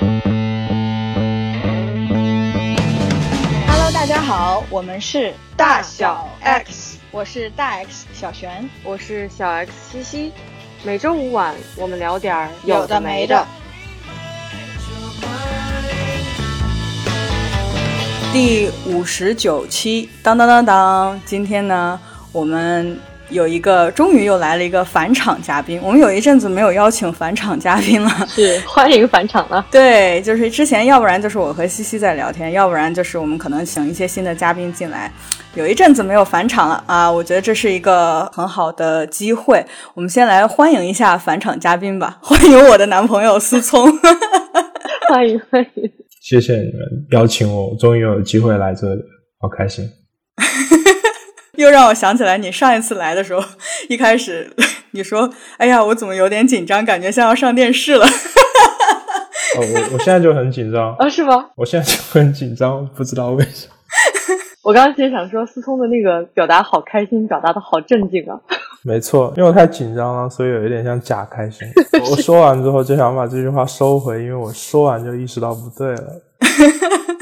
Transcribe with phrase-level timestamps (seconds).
[0.00, 0.30] Hello，
[3.92, 10.32] 大家好，我们是大小 X，我是大 X 小璇，我是小 X 西西。
[10.84, 13.44] 每周五晚，我们聊点儿有的没的。
[18.32, 21.98] 第五十九期，当当当当，今天呢，
[22.30, 23.00] 我们。
[23.30, 25.78] 有一个，终于又来了一个返场嘉宾。
[25.82, 29.64] 我们有一阵子没有邀请返场嘉宾了，是欢迎返场了。
[29.70, 35.12] 对，就是之前要不然就是我和西西在聊天，要不然就是我们可能请一些新的嘉宾进来。
[35.54, 39.64] 有一阵子没有返场了啊，我觉得这是一个很好的机会。
[39.94, 43.90] 我们先来欢迎一下返场嘉宾吧， 欢迎我的男朋友思聪，
[45.10, 45.90] 欢迎欢迎，
[46.22, 49.02] 谢谢你们邀请我，终于有机会来这里，
[49.40, 49.84] 好开心。
[51.58, 53.44] 又让我想起来，你上一次来的时候，
[53.90, 54.48] 一开始
[54.92, 61.46] 你说：“哎呀，我怎么有点紧张，感觉像要上电视了。”哦，我我现在就很紧张啊， 是吗？
[61.56, 63.74] 我现在就很紧张，不知道为什么。
[64.62, 68.38] 我刚刚其实想说，思聪的那个表达好开心，表达的好正经啊。
[68.84, 71.66] 没错，因为我太紧张了，所以有一点像假开心。
[72.08, 76.22] 我说完之后就想把这句话收回，因为我说完就意识到不对了。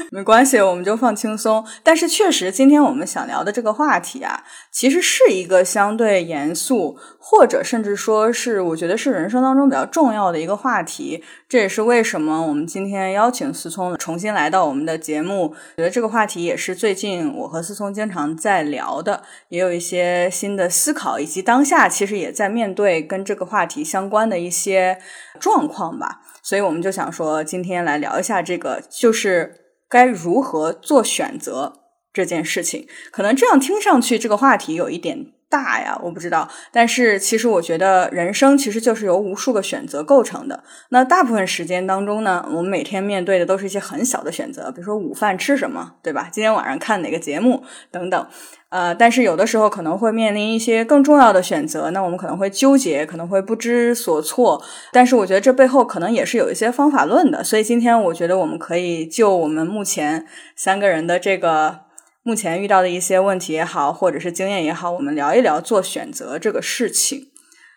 [0.09, 1.65] 没关系，我们就放轻松。
[1.83, 11.23] 但是确实，今天我们想聊的这个话题啊，其实是一个相对严肃，或者甚至说是我觉得是人生当中比较重要的一个话题。
[11.49, 15.53] 这也是为什么我们今天邀请思聪重新来到我们的节目。
[15.77, 24.97] 觉得这个话题也是最近我和思聪经常在聊的，也有一些新的思考，以及当下其实也在面对跟这个话题相关的一些
[25.39, 26.21] 状况吧。
[26.41, 29.66] 所以我们就想说，今天来聊一下这个，就是。
[29.89, 31.73] 该如何做选择
[32.13, 36.49] 这件事情，可能这样听上去这个话题有一点大呀，我不知道。
[36.71, 40.63] 但是其实我觉得人生其实就是由无数个选择构成的。
[40.89, 46.27] 那大部分时间当中呢，我们每天面对的都是一些很小的选择，比如说午饭吃什么，对吧？
[46.31, 48.27] 今天晚上看哪个节目等等。
[48.69, 54.61] 呃，但是有的时候可能会面临一些更重要的选择，那我们可能会纠结，可能会不知所措。
[54.91, 60.25] 但是我觉得这背后可能也是有一些方法论的，所以今天我觉得我们可以就我们目前
[60.55, 61.79] 三个人的这个
[62.23, 67.27] 目前遇到的一些问题也好，或者是经验也好，我们聊一聊做选择这个事情。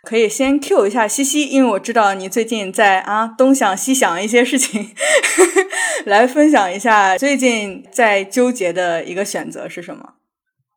[0.03, 5.67] 可以先 Q 一下西西，因为我知道你最近在啊东想西想一些事情呵呵，
[6.11, 10.15] 来分享一下最近在纠结的一个选择是什么。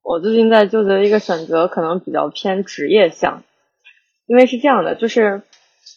[0.04, 3.42] 我最近在纠结一个选择，可能比较偏职业向，
[4.26, 5.44] 因为是这样的，就是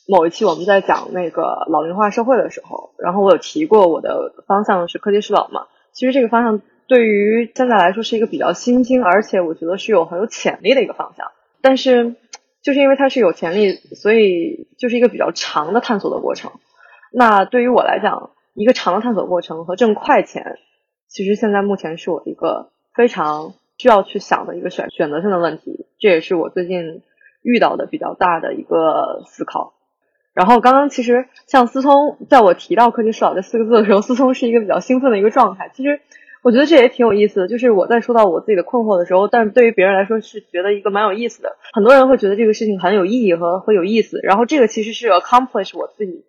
[0.06, 5.66] 某一期我们在讲那个老龄化社会的时候，然后我有提过我的方向是科技适老嘛。
[5.92, 11.32] 其实这个方向对于现在来说是一个比较新兴，而且我觉得是有很有潜力的一个方向。
[11.60, 12.14] 但是
[12.62, 16.52] 就是因为它是有潜力，所以就是一个比较长的探索的过程。
[17.12, 20.58] 那对于我来讲，一个长的探索过程和挣快钱，
[21.08, 23.54] 其实现在目前是我一个非常。
[23.78, 27.02] 需要去想的一个选选择性的问题，这也是我最近
[27.42, 29.74] 遇到的比较大的一个思考。
[30.34, 35.70] 然后刚刚其实像思聪在我提到“科技是老”这四个字的时候，思聪是一个比较兴奋的一个状态。
[35.74, 36.00] 其实
[36.42, 41.56] 我觉得这也挺有意思的，就是我在说到我自己的困惑的时候，但是对于别人来说是觉得一个蛮有意思的。
[41.72, 44.20] 很多人会觉得这个事情很有意义和会有意思。
[44.22, 46.24] 然后这个其实是 accomplish 我自己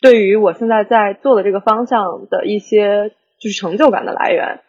[0.00, 4.60] 对于我现在在做的这个方向的一些就是成就感的来源。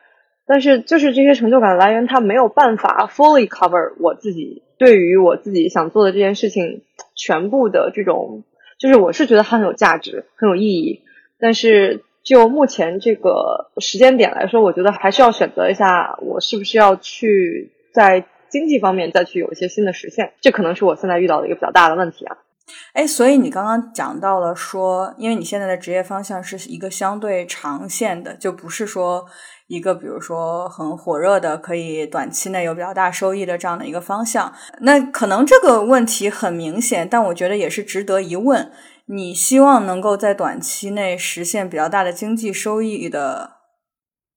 [0.54, 6.82] 但是，就是这些成就感来源，它没有办法 fully cover 我自己对于我自己想做的这件事情
[7.16, 8.44] 全部的这种，
[8.78, 11.04] 就是我是觉得很有价值、很有意义。
[11.40, 20.34] 但是就目前这个时间点来说，我觉得还是要选择一下，我是不是要去在经济方面再去有一些新的实现。
[20.42, 22.36] 这可能是我现在遇到的一个比较大的问题啊。
[22.92, 29.26] 哎，所以你刚刚讲到了说，因为你现在的职业方向是一个相对长线的，就不是说。
[29.72, 38.70] 一个比如说很火热的，可以短期内有比较大收益的这样的一个方向，那可能这个问题很明显，但我觉得也是值得一问。
[39.06, 43.52] 你希望能够在短期内实现比较大的经济收益的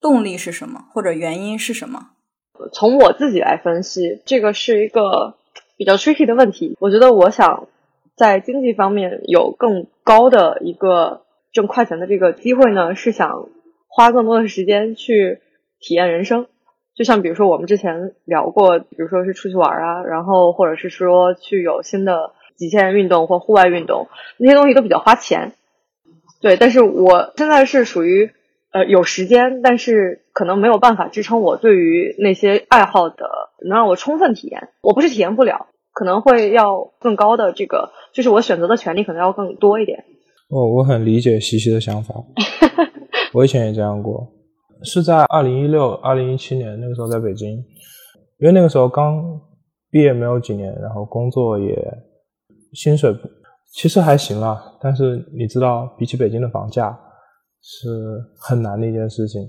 [0.01, 2.11] 动力是什么，或者原因是什么？
[2.73, 5.35] 从我自己来分析，这个是一个
[5.77, 6.77] 比较 tricky 的问题。
[6.79, 7.67] 我觉得我想
[8.17, 11.23] 在经济方面有更高的一个
[11.53, 13.49] 挣快钱的这个机会呢，是想。
[13.97, 15.39] 花更多的时间去
[15.79, 16.49] 体验人生，
[16.97, 25.53] 就像比如说我们之前聊过，比如说是出去玩啊，然后或者是说去有新的极限运动或户外运动，那些东西都比较花钱。
[26.41, 28.33] 对，但是我现在是属于
[28.73, 33.29] 呃有时间，但是可能没有办法支撑我对于那些爱好的
[33.65, 34.71] 能让我充分体验。
[34.83, 40.05] 我不是体验不了，可能会要更高的这个，就是我选择的权利可能要更多一点。
[40.51, 42.15] 哦我很理解西西的想法，
[43.35, 44.27] 我以前也这样过，
[44.83, 47.51] 是在二零一六、二零一七年那个时候在北京，
[48.39, 49.23] 因为那个时候刚
[49.91, 51.77] 毕业没有几年，然后工作也
[52.73, 53.13] 薪水
[53.73, 56.97] 其实还行啦，但是你知道，比起北京的房价
[57.61, 57.89] 是
[58.39, 59.43] 很难的一件事情。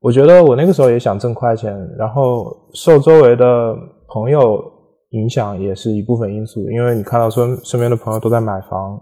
[0.00, 3.74] 我觉得我那个时候也想挣快钱，然后受周围的
[4.08, 4.62] 朋友
[5.10, 9.00] 影响也是一部分因素，因为你看到身身边的朋友都在买房，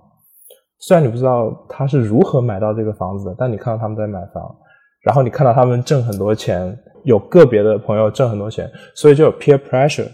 [0.80, 4.42] 虽然你不知道他是如何买到这个房子的，但你看到他们在买房，
[5.02, 10.08] 然后你看到他们挣很多钱，有个别的朋友挣很多钱，所以就有 peer pressure，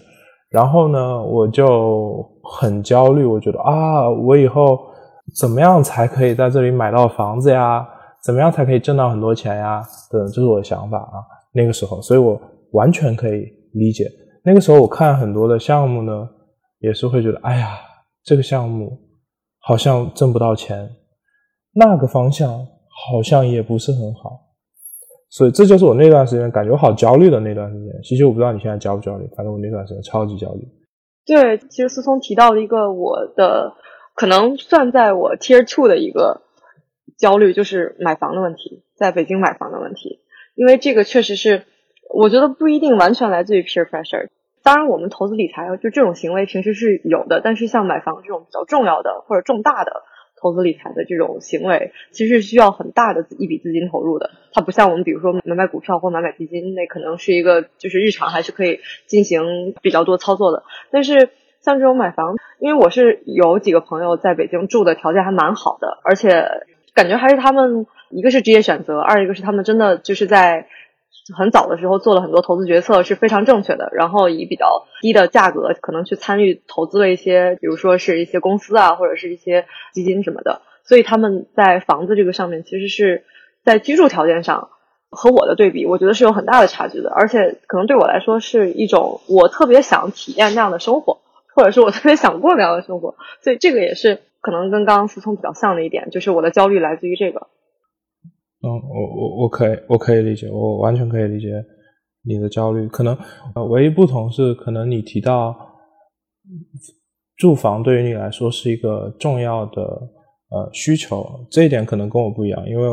[0.50, 4.78] 然后呢，我就很焦虑，我觉得啊，我以后
[5.38, 7.86] 怎么样才可以在这里买到房子呀？
[8.24, 9.80] 怎么样才可以挣到很多钱呀？
[10.10, 11.22] 等，这是我的想法啊。
[11.52, 12.40] 那个时候，所以我
[12.72, 14.04] 完全可以理解。
[14.42, 16.28] 那个时候，我看很多的项目呢，
[16.80, 17.78] 也是会觉得，哎呀，
[18.24, 18.98] 这个项目
[19.66, 20.88] 好像挣不到钱，
[21.74, 22.48] 那个方向
[23.08, 24.40] 好像也不是很好。
[25.28, 27.92] 所以，这就是我那段时间感觉我好焦虑的那段时间。
[28.02, 30.68] 其实我不知道你现在焦不焦虑，反正我那段时间超级焦虑。
[31.26, 33.74] 对，其实思聪提到了一个我的
[34.14, 36.42] 可能算在我 Tier Two 的一个。
[37.18, 40.20] 焦虑就是买房的问题，在北京买房的问题，
[40.54, 41.64] 因为这个确实是，
[42.12, 44.28] 我觉得不一定完全来自于 peer pressure。
[44.66, 50.02] 当然，我们投资理财就这种行为平时是有的，但是像买房这种比较重要的或者重大的
[50.42, 54.32] 投资理财的这种行为，其实需要很大的一笔资金投入的。
[54.52, 60.64] 它不像我们比如说买买股票或买买基金，那可能是一个就是日常还是可以进行比较多操作的。
[60.90, 61.30] 但是
[61.60, 66.44] 像这种买房，因为我是有几个朋友在北京住的条件还蛮好的，而且。
[66.96, 70.66] 感觉还是他们，一个是职业选择，二一个是他们真的就是在
[71.34, 83.24] 很早的时候做了很多投资决策是非常正确的，然后以比较低的价格可能去参与投资了一些，比如说是一些公司啊，或者是一些基金什么的，所以他们在房子这个上面其实是
[83.64, 84.68] 在居住条件上
[85.10, 91.18] 和我的对比，我觉得是有很大的差距的，而且可能对我来说是一种我特别想体验那样的生活，
[91.54, 94.20] 或者是我特别想过那样的生活，所以这个也是。
[94.42, 97.48] 可能跟刚刚思聪比较像的一点，就是我的焦虑来自于这个。
[98.62, 101.48] 嗯，我我我可以我可以理解，我完全可以理解
[102.22, 102.88] 你的焦虑。
[102.88, 103.16] 可能
[103.54, 105.54] 呃，唯一不同是，可能你提到
[107.36, 109.82] 住房对于你来说是一个重要的
[110.50, 112.66] 呃需求，这一点可能跟我不一样。
[112.68, 112.88] 因为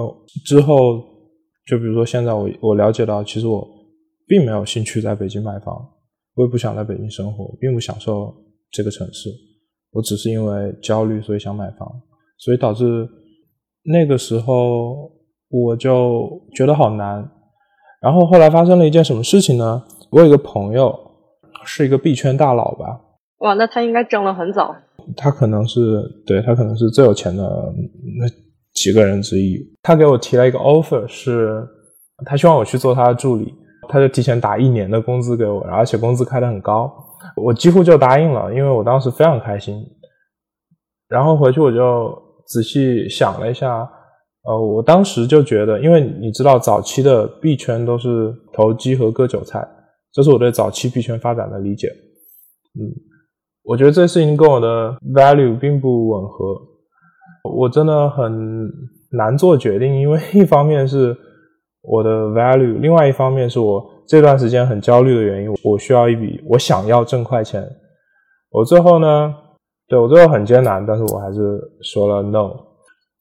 [0.46, 1.02] 之后
[1.66, 3.66] 就比如说现在我我了解到，其实我
[4.28, 5.74] 并没有兴趣在北京买房，
[6.36, 8.36] 我也不想在北京生活，并不享受
[8.70, 9.30] 这个城市。
[9.92, 11.88] 我只是因为焦虑，所以想买房，
[12.40, 13.08] 所以导致
[13.84, 15.12] 那个时候
[15.54, 17.30] 我就觉得好难。
[18.02, 19.84] 然后后来发生了一件什么事情呢？
[20.10, 20.94] 我有一个朋友
[21.64, 23.00] 是一个币圈大佬吧。
[23.40, 24.76] 哇，那他应该挣了很早。
[25.16, 27.44] 他可能是对他可能是最有钱的
[28.20, 28.26] 那
[28.74, 29.58] 几个人之一。
[29.82, 31.66] 他给我提了一个 offer，是
[32.26, 33.54] 他希望我去做他的助理，
[33.90, 36.92] 他就提前打一年的工资给我，而且工资开的很高。
[37.36, 39.82] 我几乎就答应了，因为我当时非常开心。
[41.08, 42.14] 然后回去我就
[42.48, 43.90] 仔细想了一下，
[44.46, 49.66] 呃，我当时就觉得，因为你知道早期的币圈都是投机和割韭菜，
[50.12, 51.88] 这是我对早期币圈发展的理解。
[52.80, 52.92] 嗯，
[53.64, 56.62] 我觉得这事情跟我的 value 并不吻合，
[57.44, 58.70] 我真的很
[59.12, 61.16] 难做决定，因为一方面是
[61.82, 63.90] 我的 value，另外一方面是我。
[64.06, 67.66] 这段时间很焦虑的原因，我需要一笔，我想要挣快钱。
[68.52, 69.34] 我最后呢，
[69.88, 72.52] 对我最后很艰难，但是我还是说了 no。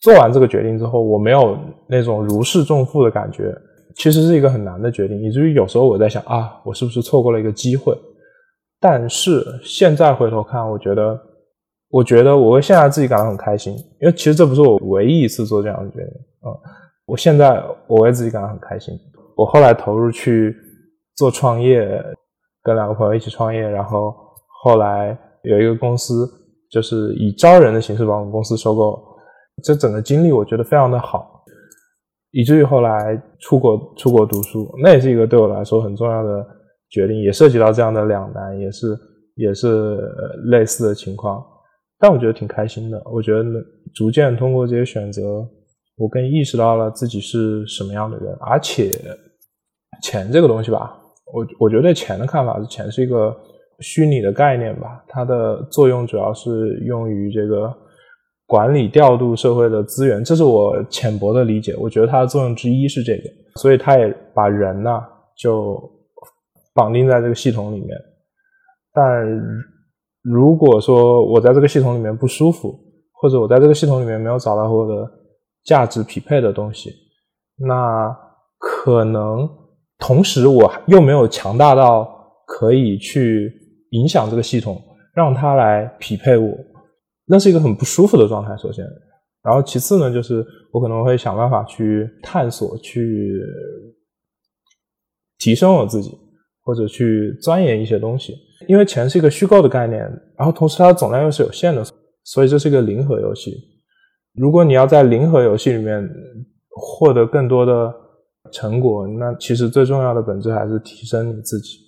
[0.02, 1.56] 做完这个决定之后，我没有
[1.86, 3.54] 那种如释重负的感觉，
[3.96, 7.96] 其实是一个很难的决定，以至于有时候我在想啊，我是不是错过了一个机会？
[8.80, 11.18] 但是现在回头看，我觉得，
[11.88, 16.08] 我觉得我为现在自己感到很开心，因为其实这不是我唯一一次做这样的决定
[16.40, 16.52] 啊。
[17.06, 18.92] 我现在我为自己感到很开心。
[19.36, 20.54] 我后来投入去。
[21.14, 21.86] 做创业，
[22.62, 24.14] 跟两个朋友一起创业，然后
[24.64, 26.26] 后来有一个公司，
[26.70, 28.98] 就是以招人的形式把我们公司收购。
[29.62, 31.44] 这整个经历我觉得非常的好，
[32.30, 36.46] 以至于后来出国出国读书，那也是一个对我来说很重要的
[36.90, 38.98] 决定，也涉及到这样的两难，也是
[39.36, 39.98] 也是
[40.46, 41.42] 类似的情况。
[41.98, 43.44] 但我觉得挺开心的，我觉得
[43.94, 45.46] 逐渐通过这些选择，
[45.96, 48.90] 我更意识到了自己是什么样的人，而且
[50.02, 50.98] 钱这个东西吧。
[51.32, 53.34] 我我觉得对钱的看法是，钱是一个
[53.78, 57.72] 虚拟的概念吧，它的作用主要是用于这个
[58.52, 61.74] 管理调度社会的资源，这是我浅薄的理解。
[61.78, 63.22] 我觉得它的作用之一是这个，
[63.56, 65.00] 所以它也把人呢
[65.34, 65.82] 就
[66.74, 67.88] 绑定在这个系统里面。
[68.92, 69.26] 但
[70.20, 72.78] 如果说我在这个系统里面不舒服，
[73.14, 75.10] 或者我在这个系统里面没有找到我的
[75.64, 76.90] 价值匹配的东西，
[77.56, 78.14] 那
[78.58, 79.48] 可能
[79.98, 82.06] 同时我又没有强大到
[82.46, 83.50] 可以去
[83.92, 84.78] 影响这个系统，
[85.14, 86.54] 让它来匹配我，
[87.32, 88.54] 那是一个很不舒服的状态。
[88.58, 88.84] 首先，
[89.42, 93.40] 然后其次呢，就是我可能会想办法去探索、去
[95.38, 96.10] 提升我自己，
[96.62, 98.34] 或者去钻研一些东西。
[98.68, 100.02] 因为钱是一个虚构的概念，
[100.36, 101.82] 然后同时它的总量又是有限的，
[102.22, 103.56] 所以这是一个零和游戏。
[104.34, 106.06] 如果你要在零和游戏里面
[106.68, 107.90] 获得更多的
[108.52, 111.78] 成果，那其实最重要的本质还是提升你自己。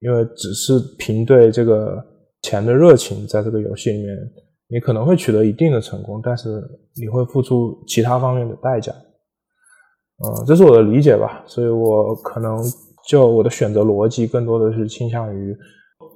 [0.00, 2.04] 因为只是凭对这个
[2.42, 4.16] 钱的热情，在这个游戏里面，
[4.68, 6.62] 你可能会取得一定的成功，但是
[6.94, 8.92] 你会付出其他方面的代价。
[8.92, 11.42] 嗯，这是我的理解吧。
[11.46, 12.58] 所以我可能
[13.08, 15.56] 就我的选择逻辑更多的是倾向于。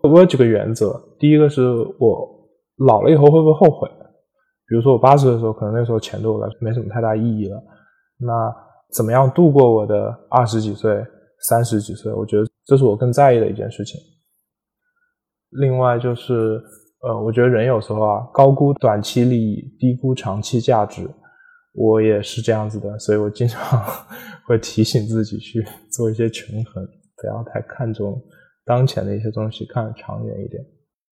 [0.02, 1.62] 我有几个原则，第一个是
[1.99, 2.28] 我
[2.78, 3.88] 老了以后会不会后悔？
[4.68, 7.62] 比如说我八十的时候，可能那时候钱对我来说没什么太大意义了。
[8.18, 8.32] 那
[8.94, 11.02] 怎么样度过我的二十几岁、
[11.49, 12.12] 三十几岁？
[12.12, 14.00] 我觉得这是我更在意的一件事情。
[15.50, 16.61] 另外就是，
[17.02, 21.09] 呃，我觉得人有时候啊，高估短期利益，低估长期价值。
[21.75, 23.82] 我也是这样子的，所以我经常
[24.47, 28.23] 会提醒自己去做一些权衡，不要太看重。
[28.64, 30.62] 当前的一些东西看长远一点，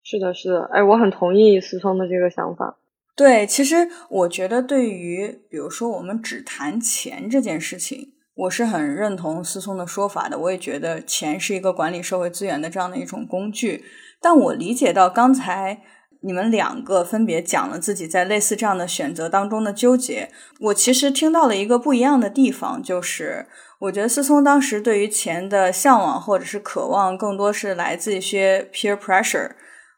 [0.05, 2.79] 是的，是的，哎，我很同意思聪的这个想法。
[3.17, 3.75] 对，其实
[4.11, 10.39] 我觉得对于比如说我们只谈钱这件事情，我是很认同思聪的说法的。
[10.39, 13.83] 我也觉得钱是一个管理社会资源的这样的一种工具。
[14.21, 15.81] 但我理解到刚才
[16.23, 23.47] 你们两个分别讲了自己在类似这样的选择当中的纠结，我其实听到了一个不一样的地方，就是。
[23.81, 29.53] 我觉得思聪当时对于钱的向往或者是渴望，更多是来自一些 peer pressure，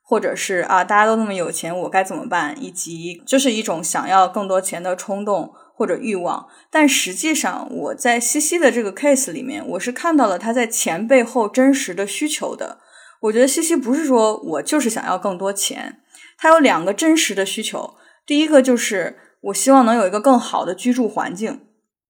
[0.05, 2.55] 或者是啊大家都那么有钱，我该怎么办？
[2.62, 6.47] 以及就是一种想要更多钱的冲动或者欲望。
[6.71, 12.79] 但实际上，我在西西的这个 case 里面，我是看到了他在钱背后真实的需求的。
[13.23, 16.00] 我觉得西西不是说我就是想要更多钱，
[16.37, 17.95] 他有两个真实的需求。
[18.25, 21.61] 第一个就是我希望能有一个更好的居住环境。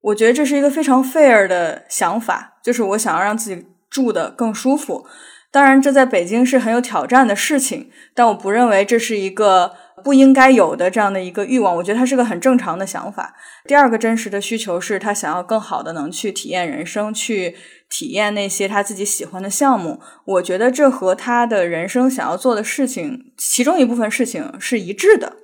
[0.00, 5.07] 我觉得这是一个非常 fair 的想法，就是我想要让自己住的更舒服。
[5.50, 11.75] 当然，这在北京是很有挑战的事情，但我不认为这是一个不应该有的这样的一个欲望。
[11.76, 13.35] 我觉得它是个很正常的想法。
[13.64, 17.54] 第二个真实的需求是他想要更好的能去体验人生，去
[17.88, 20.00] 体验那些他自己喜欢的项目。
[20.25, 25.35] 我觉得这和他的人生想要做的事情，其中一部分事情是一致的。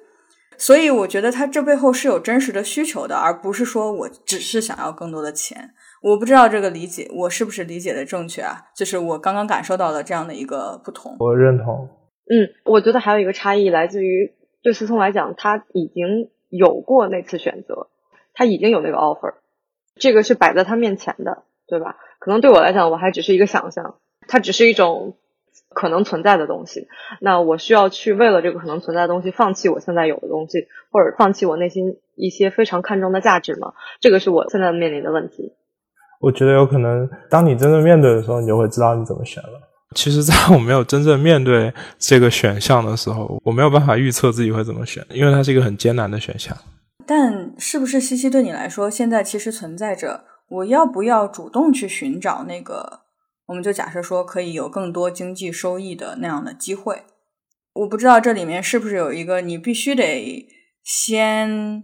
[0.57, 5.71] 所以我觉得他这背后是有真实的需求的，而不是说我只是想要更多的钱。
[6.03, 8.61] 我不知道这个理解我是不是理解的正确啊？
[8.75, 11.17] 就是我刚刚感受到了这样的一个不同。
[11.21, 11.89] 我认同。
[12.31, 14.29] 嗯，我觉得还有一个差异来自于
[14.63, 17.89] 对思聪来讲，他已经有过那次选择，
[18.35, 19.35] 他已经有那个 offer，
[19.97, 21.97] 这个是摆在他面前的，对吧？
[22.19, 23.97] 可能对我来讲，我还只是一个想象，
[24.27, 25.17] 它只是一种。
[25.71, 26.89] 可能存在的东西，
[27.21, 33.75] 那我需要去为了这个可能存在的东西，放弃我现在有的东西，或者放弃我内心一些非常看重的价值吗？
[34.01, 35.53] 这个是我现在面临的问题。
[36.21, 39.61] 我觉得有可能，当你真正面对的时候，你就会知道你怎么选了。
[39.95, 46.57] 其实，在我没有真正面对这个选项的时候，我没有办法预测自己会怎么选，因为它是一个很艰难的选项。
[47.07, 53.01] 但是不是西西对你来说，现在其实存在着我要不要主动去寻找那个？
[53.47, 57.05] 我们就假设说可以有更多经济收益的那样的机会，
[57.73, 60.47] 我不知道这里面是不是有一个你必须得
[60.85, 61.83] 先，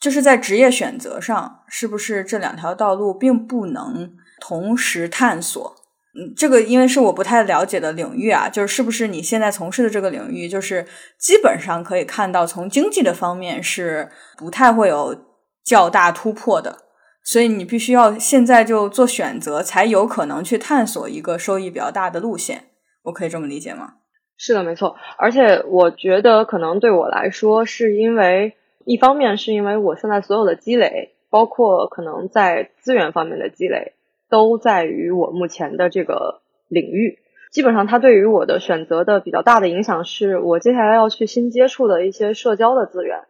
[0.00, 5.76] 就是在职业选择上，是不是这两条道路并不能同时探索？
[6.14, 10.86] 嗯，这个因为是我不太了解的领域啊，就是是不是你现在从事的这个领域，就是
[11.18, 15.16] 基本上可以看到从经济的方面是不太会有
[15.64, 16.78] 较大突破的。
[17.22, 22.70] 所以你必须要现在就做选择，才有可能去探索一个收益比较大的路线。
[23.02, 23.94] 我可以这么理解吗？
[24.38, 24.96] 是的，没错。
[25.18, 28.54] 而且我觉得可能对我来说，是因为
[28.86, 33.92] 一方面是因为我现在所有的积累，包括可能在资源方面的积累，
[34.28, 37.18] 都在于我目前的这个领域。
[37.50, 43.22] 基本上，它对于我的选择的比较大的影响，是我接下来要去新接触的一些社交的资源，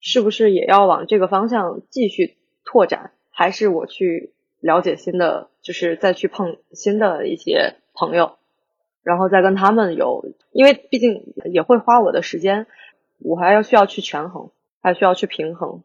[0.00, 3.12] 是不是也要往这个方向继续拓展？
[3.30, 8.36] 还是我去了解新的，就是再去碰新的一些朋友，
[9.02, 12.66] 然后再跟他们有，因为毕竟也会花我的时间，
[13.20, 14.50] 我还要需要去权衡，
[14.82, 15.82] 还需要去平衡。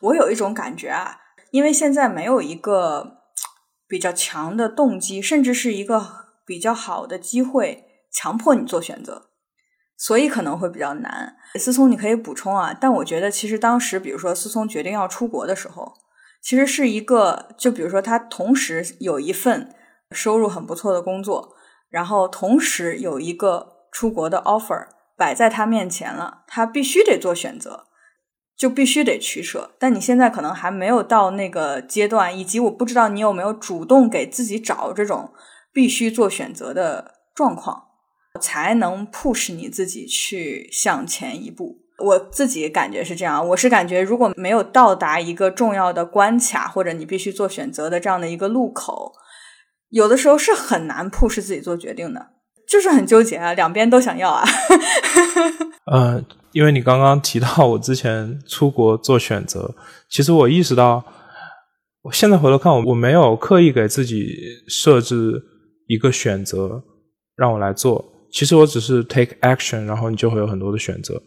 [0.00, 1.18] 我有一种感觉啊，
[1.50, 3.19] 因为现在没有一个
[3.90, 6.00] 比较强的动机，甚至是一个
[6.46, 9.30] 比较好的机会，强迫你做选择。
[9.98, 11.36] 所以可能会比较难。
[11.56, 12.72] 思聪，你可以补充啊。
[12.72, 15.92] 但我觉得其实当时，比如说思聪决定要出国的时候，
[16.40, 19.74] 其实是一个，就比如说他同时有一份
[20.12, 21.56] 收入很不错的工作，
[21.90, 27.88] 然后同时有一个出国的 offer 摆在他面前了，他必须得做选择。
[28.60, 35.32] 就必须得取舍，但你现在可能还没有到那个阶段，以及我不知道你有没有主动给自己找这种
[35.72, 37.84] 必须做选择的状况，
[38.38, 41.78] 才能 push 你自己去向前一步。
[42.04, 49.14] 我自己感觉是这样，我是感觉如果没有到达一个重要的关卡，或者你必须做选择的这样的一个路口，
[49.88, 52.26] 有的时候是很难 push 自己做决定的，
[52.68, 54.44] 就是很纠结啊，两边都想要啊。
[55.90, 56.22] 嗯。
[56.52, 59.74] 因为你刚刚提到我之前出国做选择，
[60.10, 61.04] 其实我意识到，
[62.02, 64.34] 我现在回头看，我我没有刻意给自己
[64.68, 65.42] 设置
[65.86, 66.82] 一个选择
[67.36, 71.22] 让我来做，其实我只是 take action，然后你就会有很多的选择。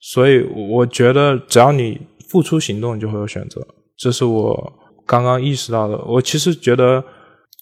[0.00, 3.66] 所以我觉得，只要你付出行动，你就会有选择。
[3.98, 4.72] 这是我
[5.06, 5.98] 刚刚意识到的。
[6.04, 7.04] 我其实觉得，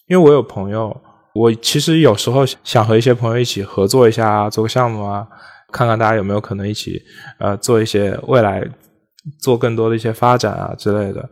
[0.06, 0.96] 因为我有朋友，
[1.34, 5.26] 我其实有时候想和一些朋友一起合作一下，做个项目啊。
[5.70, 7.02] 看看大家有没有可能一起，
[7.38, 8.66] 呃，做一些未来
[9.38, 11.28] 做更多的一些发展啊之类的。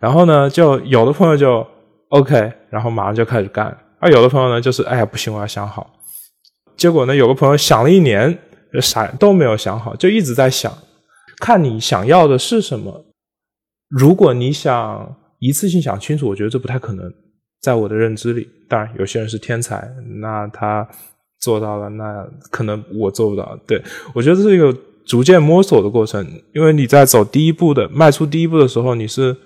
[0.00, 1.64] 然后呢，就有的朋友就
[2.08, 5.94] OK，然后马上就开始干；而有的朋友呢，就是哎呀不行，我要想好。
[6.76, 8.36] 结果呢，有个朋友想了一年，
[8.80, 10.72] 啥都没有想好，就一直在想，
[11.38, 13.06] 看你想要的是什么。
[13.88, 17.08] 如果你想一次性想清楚，我觉得这不太可能，
[17.60, 18.50] 在我的认知里。
[18.68, 19.88] 当然，有些人是天才，
[20.20, 20.88] 那他。
[21.40, 23.58] 做到了，那可能我做不到。
[23.66, 23.82] 对
[24.14, 24.76] 我觉得这是一个
[25.06, 29.36] 逐渐摸索的过程，因为你在走第一步的、迈出第一步的时候，你是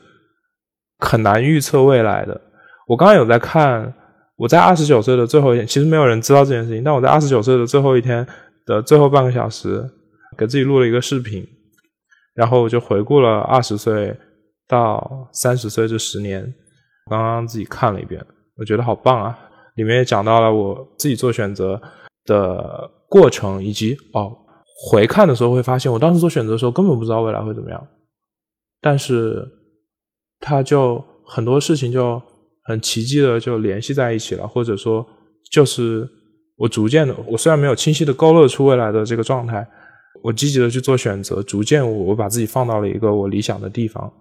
[0.98, 2.40] 很难预测未来的。
[2.86, 3.92] 我刚刚有在看，
[4.36, 8.26] 我在二十九岁的最后一天，其实没有人知道这件事情，但我在二十九岁的最后一天
[8.66, 9.84] 的最后半个小时，
[10.38, 11.46] 给自己录了一个视频，
[12.34, 14.16] 然后我就回顾了二十岁
[14.66, 16.54] 到三十岁这十年，
[17.10, 18.24] 刚刚自己看了一遍，
[18.56, 19.38] 我觉得好棒啊。
[19.76, 21.80] 里面也讲到了我自己做选择
[22.24, 24.36] 的过程，以及哦，
[24.90, 27.86] 回看的时候会发现，我当时做选择的时候根本不知道未来会怎么样，
[28.80, 29.46] 但是
[30.38, 32.20] 他就很多事情就
[32.64, 35.06] 很奇迹的就联系在一起了，或者说
[35.50, 36.08] 就是
[36.56, 39.66] 我逐渐的，我虽然没有清晰的勾勒出未来的这个状态，
[40.22, 44.12] 我积极的去做选择，逐渐我我把自己放到了一个我理想的地方，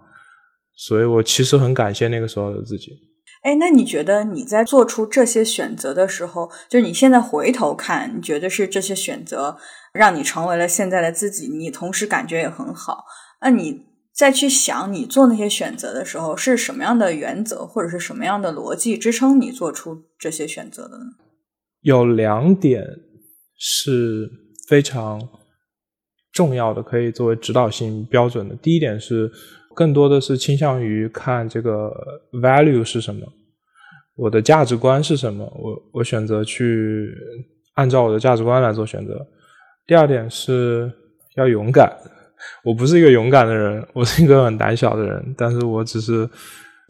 [0.75, 3.08] 所以我其实很感谢那个时候的自己。
[3.41, 9.57] 哎，那你觉得你在做出这些选择的时候，就是你现在回头看，你觉得是这些选择
[9.93, 11.47] 让你成为了现在的自己？
[11.47, 13.05] 你同时感觉也很好。
[13.41, 21.05] 那你再去想你做那些选择的时候，是什么样的原则或者是什么样的逻辑支撑你做出这些选择的呢？
[21.81, 22.83] 有两点
[23.57, 24.29] 是
[24.67, 25.29] 非常
[26.33, 28.55] 重要的，可以作为指导性标准的。
[28.57, 29.31] 第一点是。
[29.79, 31.89] 更多的是倾向于看这个
[32.33, 33.25] value 是什么，
[34.17, 37.15] 我的价值观是什么，我我选择去
[37.75, 39.25] 按照我的价值观来做选择。
[39.87, 40.91] 第二点是
[41.37, 41.89] 要勇敢，
[42.65, 46.29] 我不是一个勇敢的人，我是一个很胆小的人，但是我只是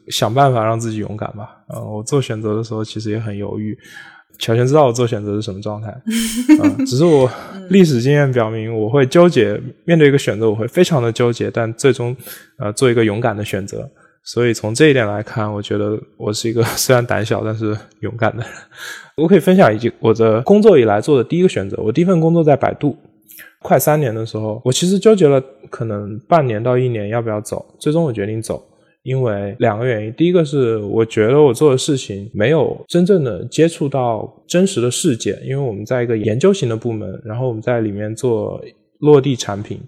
[0.08, 1.63] 想办法让自己勇敢吧。
[1.71, 3.78] 嗯，我做选择的时候其实也很犹豫。
[4.38, 5.94] 乔全知道我做选择是什么状态，
[6.63, 7.30] 嗯，只是我
[7.70, 12.15] 历史经验表明，我会纠结面对一个选择，我会非常的纠结，但最终
[12.58, 13.89] 呃做一个勇敢的选择。
[14.24, 18.52] 所以从这一点来看，我觉得我是一个 虽然胆小但是勇敢的人。
[19.18, 22.96] 我可以分享一句我的工作以来做的第一个选择，我第一份工作在百度，
[23.62, 28.63] 快三年的时候，我其实纠结了可能半年到一年要不要走，最终我决定走。
[29.04, 38.62] 因为两个原因，第一个是我觉得我做的事情没有真正的接触到真实的世界，因为我们在一个研究型的部门，然后我们在里面做
[39.00, 39.80] 落地产品，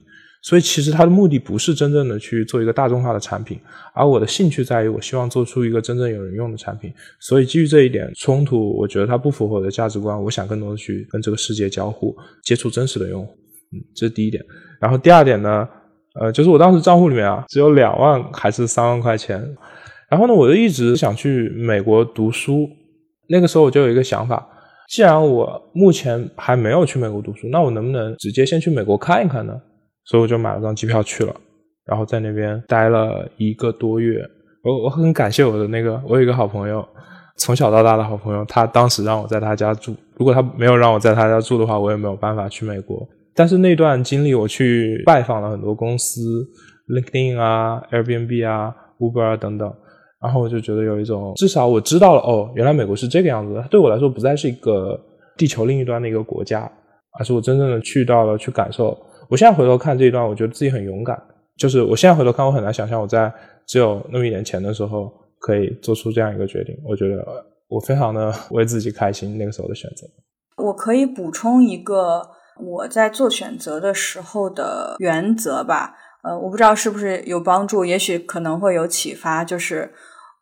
[0.42, 3.60] 所以其实它的目的不是真正的去做一个大众化的产品，
[3.94, 13.34] 而我的兴趣在于我希望做出一个真正有人用的产品，所以基于这一点冲突，我觉得它不符合我的价值观，我想更多的去跟这个世界交互，接触真实的用户，
[13.74, 14.42] 嗯，这是第一点，
[14.80, 15.68] 然后第二点呢？
[16.20, 19.42] 呃，就是我当时账户里面啊，只有两万还是三万块钱，
[20.10, 22.68] 然后呢，我就一直想去美国读书。
[23.30, 24.46] 那个时候我就有一个想法，
[24.90, 29.54] 既然我目前还没有去美国读书，那我能不能直接先去美国看一看呢？
[30.04, 31.34] 所以我就买了张机票去了，
[31.86, 34.22] 然后在那边待了一个多月。
[34.64, 36.86] 我我很感谢我的那个，我有一个好朋友，
[37.38, 39.96] 从小到大的好朋友，他当时让我在他家住。
[40.18, 43.08] 如果他没有让我在他家住的话，我也没有办法去美国。
[43.34, 46.46] 但是那段经历，我去拜访了很多公司
[46.90, 49.74] ，LinkedIn 啊、Airbnb 啊、Uber 等等，
[50.22, 53.62] 然后我就觉得有一种，至少我知道了，哦，原来美国是这个样子的。
[53.70, 55.00] 对我来说，不再是一个
[55.38, 56.70] 地球另一端的一个国家，
[57.18, 58.98] 而是我真正的去到了去感受。
[59.30, 61.18] 我现在回头看这一段，我觉得自己很勇敢。
[61.58, 63.32] 就是我现在回头看，我很难想象我在
[63.68, 66.76] 只有那么一点钱的时候可以做出这样一个决定。
[66.84, 67.24] 我觉得
[67.70, 70.06] 我非常的 为自己开心，那个时候的选择。
[70.58, 72.22] 我可以补充一个
[72.64, 75.96] 我在做选择的时候的原则吧。
[76.24, 79.44] 呃，我不知道是不是有帮助，也许可能会有启发。
[79.44, 79.92] 就是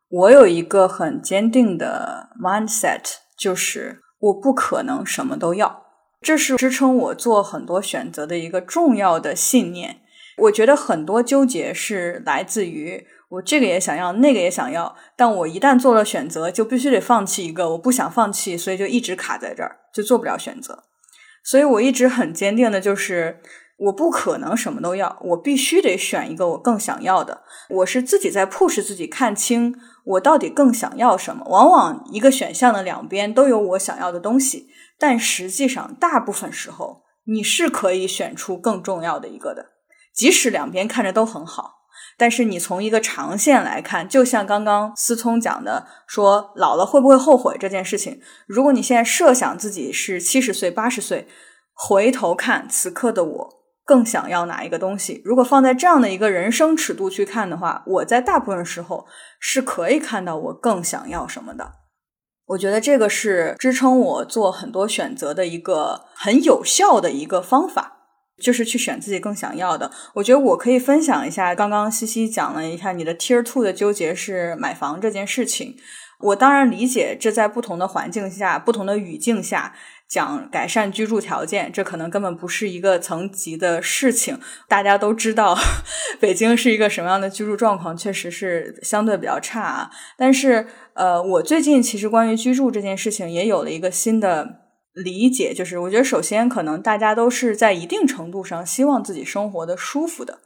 [0.10, 3.01] 我有一个很坚定的 mindset，
[3.38, 5.84] 就是我不可能什么都要。
[6.21, 10.01] 这是支撑我做很多选择的一个重要的信念。
[10.39, 20.84] 我觉得很多纠结是来自于我这个也想要，那个也想要，但我一旦做了选择，就必须得放弃一个，我不想放弃，所以就一直卡在这儿，就做不了选择。
[21.43, 23.41] 所以我一直很坚定的就是，
[23.78, 27.43] 我不可能什么都要，我必须得选一个我更想要的。
[27.69, 29.75] 我是自己在 push 自己看清
[30.06, 31.45] 我到底更想要什么。
[31.47, 34.67] 往往一个选项的两边都有我想要的东西。
[34.97, 39.67] 但实际上，大部分时候你是可以选出更重要的一个的，
[40.13, 41.78] 即使两边看着都很好。
[42.19, 48.19] 但是你从一个长线来看，就像刚刚思聪讲的，说老了会不会后悔这件事情？
[48.45, 51.27] 如果你现在设想自己是七十岁、八十岁，
[51.73, 53.49] 回头看此刻的我
[53.86, 55.21] 更想要哪一个东西？
[55.23, 59.08] 如果放在这样的一个人生尺度去看的话，我在大部分时候
[59.39, 61.71] 是可以看到我更想要什么的。
[62.47, 67.98] 我觉得这个是支撑我做很多选择的一个很有效的一个方法，
[68.39, 69.91] 就是去选自己更想要的。
[70.13, 75.75] 我觉得我可以分享一下，刚刚西西讲了一下你的 Tier Two 的纠结是买房这件事情。
[76.19, 79.73] 我当然理解，这在不同的环境下、不同的语境下。
[80.10, 84.39] 讲改善居住条件，这可能根本不是一个层级的事情。
[84.67, 85.56] 大家都知道，
[86.19, 89.91] 北京是一个什么样的居住状况，确实是相对比较差啊。
[90.17, 94.62] 但是，呃，我最近其实关于居住这件事情也有了一个新的
[94.93, 100.39] 理解，就是我觉得首先可能大家都是在一定程度上希望自己生活的舒服的。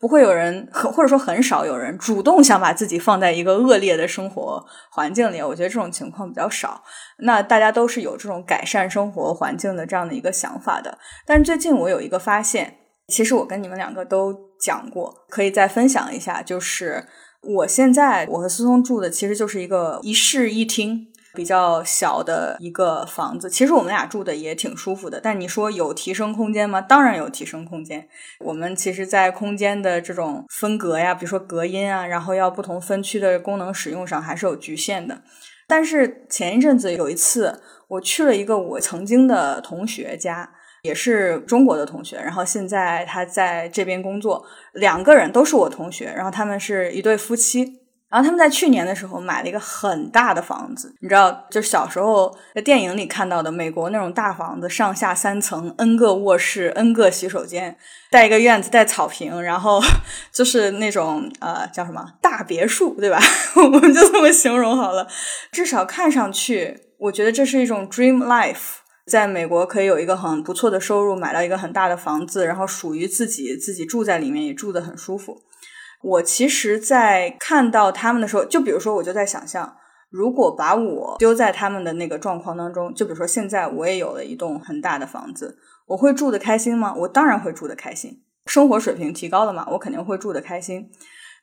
[0.00, 5.42] 不会有人很，或者说很少有人主动想把自己放在一个恶劣的生活环境里。
[5.42, 6.84] 我觉得这种情况比较少。
[7.18, 10.96] 那大家都是有这种改善生活环境的这样的一个想法的。
[11.26, 12.76] 但是最近我有一个发现，
[13.08, 16.42] 其实我跟你们两个都讲过，可以再分享一下。
[16.42, 17.04] 就是
[17.42, 21.08] 我现在我和思聪住的其实就是一个一室一厅。
[21.34, 25.20] 比较小的一个房子，其实我们俩住的也挺舒服的。
[25.20, 26.80] 但你说有提升空间吗？
[26.80, 28.08] 当然有提升空间。
[28.40, 35.22] 我们其实，在空间的这种分隔呀，比如说隔音啊，然后要不同分区的功能使用上，还是有局限的。
[35.66, 40.50] 但是前一阵子有一次，我去了一个我曾经的同学家，
[40.82, 47.80] 也是中国的同学，然后现在他在这边工作，两个人都是我同学，然后他们是一对夫妻。
[48.10, 57.76] 然后他们在去年的时候买了一个很大的房子，你知道，就小时候在电影里看到的美国那种大房子，上下三层，n 个卧室，n 个洗手间，
[58.10, 59.78] 带一个院子，带草坪，然后
[60.32, 63.18] 就是那种呃叫什么大别墅，对吧？
[63.56, 65.06] 我们就这么形容好了。
[65.52, 75.42] 至少看上去，我觉得这是一种 dream life，在美国可以有一个很不错的收入，买到一个很大的房子，然后属于自己，自己住在里面也住得很舒服。
[76.00, 79.76] 我其实，在看到他们的时候，就比如说，我就在想象，
[80.10, 86.94] 如果把我丢在他们的那个状况当中，就比如说现在我也有了一栋很大的房子，我会住的开心吗？
[86.98, 90.88] 我当然会住的开心，生活水平提高了嘛，我肯定会住的开心。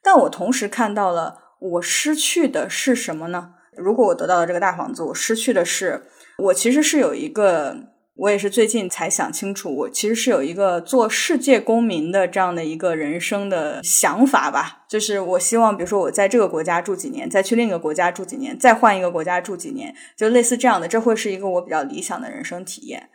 [0.01, 3.51] 但我同时看到了，我失去的是什么呢？
[3.75, 7.94] 如果我得到了这个大房子，我失去的是，我其实是有一个。
[8.17, 14.85] 我也是最近才想清楚，我其实是有一个做世界公民的这样的一个人生的想法吧。
[14.89, 23.09] 就是我希望，比如说我在这个国家住几年，再去另一个国家住几年，再换一个国家住几年，就类似这样的，这会是一个我比较理想的人生体验。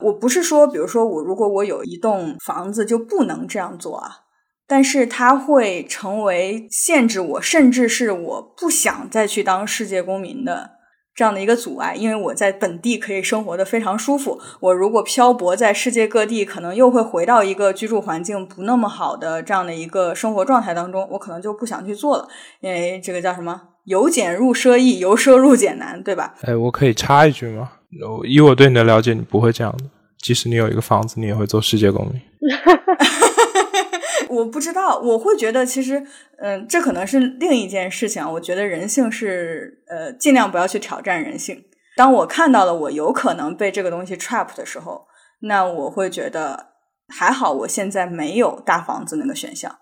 [0.00, 4.10] 我不是说，比如说我如果我有一栋房子就不能这样做啊，
[4.66, 10.75] 但是它会成为限制我，甚至是我不想再去当世界公民的。
[11.16, 14.38] 这样的一个阻碍，因为我在本地可以生活的非常舒服。
[14.60, 22.28] 我如果漂泊在世界各地，可能又会回到一个居住环境不那么好的这样的一个生活状态当中，我可能就不想去做了。
[22.60, 26.34] 因为这个叫什么“由俭入奢易，由奢入俭难”，对吧？
[26.42, 27.70] 哎，我可以插一句吗？
[28.26, 29.84] 以我对你的了解，你不会这样的。
[30.18, 32.20] 即使你有一个房子，你也会做世界公民。
[34.28, 36.04] 我不知道，我会觉得其实，
[36.38, 38.24] 嗯，这可能是另一件事情。
[38.32, 41.64] 我觉得人性是，呃，尽量不要去挑战人性。
[41.96, 45.06] 当我看到了我有可能被这个东西 trap 的时候，
[45.40, 46.72] 那我会觉得
[47.08, 49.78] 还好，我现在没有大房子那个选项，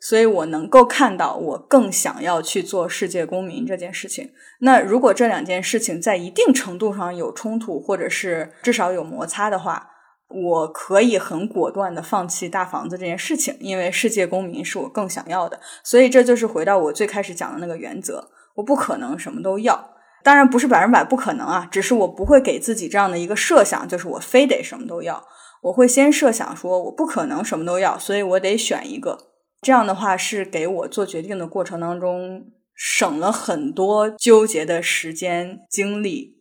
[0.00, 4.30] 所以我能够看到我更想要去做世界公民这件事情。
[4.60, 9.90] 那如果这两件事情在一定程度上有冲突，或者是至少有摩擦的话，
[10.28, 15.58] 我可以很果断的放弃大房子这件事情，因为世界公民是我更想要的。
[15.84, 19.92] 所以这就是回到我最开始讲的那个原则：我不可能什么都要。
[20.24, 25.24] 当然不是百分百不可能啊，只是我不会给自己这样的一个设想，就是我非得什么都要。
[25.62, 29.16] 我会先设想说我不可能什么都要，所以我得选一个。
[29.62, 36.35] 这样的话是给我做决定的过程当中省了很多纠结的时间精力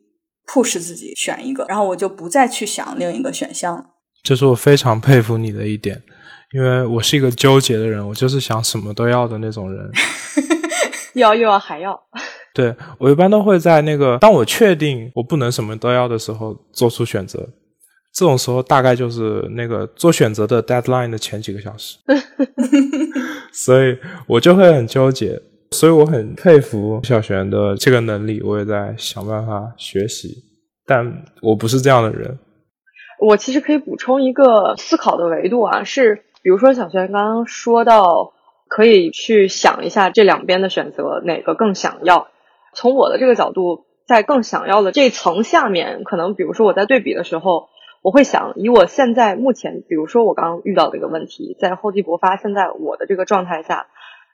[0.47, 3.85] ，push 自己选一个，然后我就不再去想另一个选项了。
[4.23, 6.01] 这是我非常佩服你的一点，
[6.53, 9.91] 因为我是一个纠结的人，我就是想什么都要的那种人，
[11.13, 11.99] 要又要还要。
[12.55, 17.49] 对我一般都会在那个当我确定我不能什么都要的时候做出选择，
[18.13, 21.97] 这种时候大概就是那个做选择的 deadline 的前几个小时，
[23.51, 25.39] 所以我就会很纠结，
[25.71, 30.43] 所以我很佩服小璇的这个能力，我也在想办法学习，
[30.85, 32.39] 但我不是这样的人。
[33.19, 38.33] 我其实可以补充一个思考的维度啊，是比如说小璇刚刚说到，
[38.67, 42.27] 可以去想一下这两边的选择哪个更想要。
[42.73, 47.69] 从我的这个角度，在更想要的这层下面，可能比如说我在对比的时候，
[48.01, 53.87] 我会想以我现在目前，比如说我刚遇到的一个问题，在厚积薄发，现在我的这个状态下，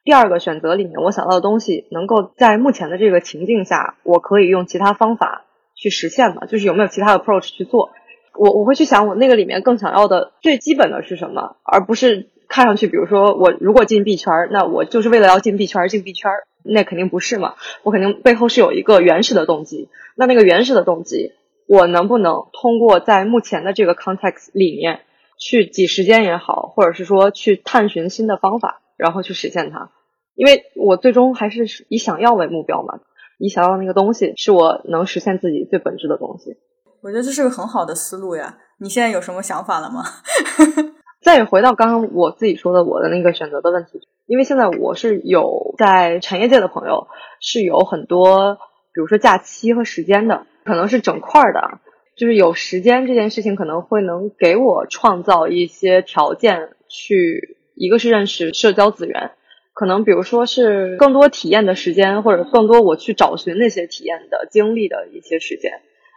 [0.04, 6.46] 第二个选择里面我想到的东西，能够在目前的这个情境下，我可以用其他方法去实现吗？
[6.46, 7.92] 就是有没有其他的 approach 去做？
[8.36, 16.32] 我我会去想我那个里面更想要的最基本的是什么，而不是看上去，比如说我如果进币圈，那我就是为了要进币圈进币圈。
[16.64, 19.90] 那肯定不是嘛，我肯定背后是有一个原始的动机。
[20.14, 21.32] 那那个原始的动机，
[21.66, 25.00] 我能不能通过在目前的这个 context 里面
[25.40, 29.90] 去挤时间也好，或者是说去探寻新的方法，然后去实现它？
[30.36, 33.00] 因为我最终还是以想要为目标嘛，
[33.40, 36.56] 以想要那个东西是我能实现自己最本质的东西。
[37.02, 38.60] 我觉得这是个很好的思路呀。
[38.80, 40.04] 你现在有什么想法了吗？
[41.22, 47.08] 再回到刚刚我自己说的我的那个选择的问题，因为现在我是有在产业界的朋友
[47.40, 48.56] 是有很多，
[48.94, 51.80] 比如说假期和时间的，可能是整块的，
[52.18, 59.32] 就是有时间这件事情可能会能给我创造一些条件去，一个是认识社交资源，
[59.74, 65.72] 可能比如说是更多体验的时间，或者更多我去找寻那些体验的经历的一些时间，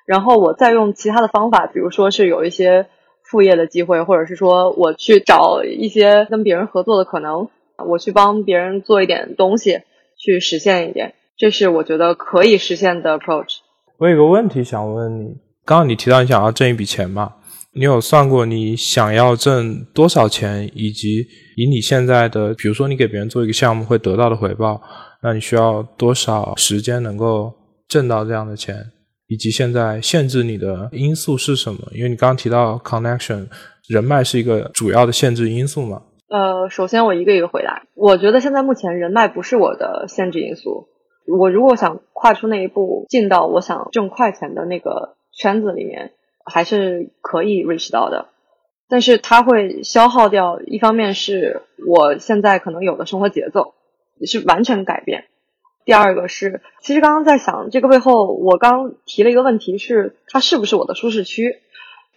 [0.07, 2.87] 然后我再用其他的方法，比如说是有一些。
[3.27, 7.49] 副业的机会，或者是说我去找一些跟别人合作的可能，
[7.89, 9.81] 我去帮别人做一点东西，
[10.19, 13.57] 去实现一点，这是我觉得可以实现的 approach。
[13.97, 17.33] 我有个问题想问你，刚刚你提到你想要挣一笔钱嘛？
[17.77, 24.81] 你有算过你想要挣多少钱，以及以你现在的，比如说你给别人做一个项目会得到的回报，
[25.23, 27.53] 那你需要多少时间能够
[27.89, 28.77] 挣到这样的钱？
[29.27, 31.81] 以及现在限制你的因素是什么？
[31.93, 33.49] 因为你刚刚提到 connection
[33.89, 36.03] 人脉是一个主要的限制因素嘛？
[36.29, 37.83] 呃，首先我一个一个回答。
[37.95, 40.89] 我觉得现在目前人脉不是我的限制因素。
[41.27, 46.13] 我如果想跨出那一步，进到我想挣快钱的那个圈子里面，
[46.45, 48.29] 还是可以 reach 到的。
[48.89, 53.75] 但是它会消耗掉，一方面是我现在可能有的生活节奏
[54.27, 55.25] 是完全改变。
[55.85, 61.61] 第二个是，其实刚刚在想这个背后，我刚提了一个问题，是它是不是我的舒适区？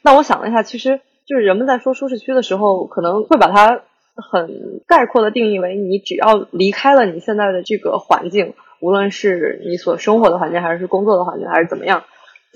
[0.04, 3.82] 那我想了一下，其实就是人们在说舒适区的时候，可能会把它
[4.16, 12.04] 很概括的定义为，你只要离开了你现在的这个环境，无论是你所生活的环境，还是工作的环境，还是怎么样，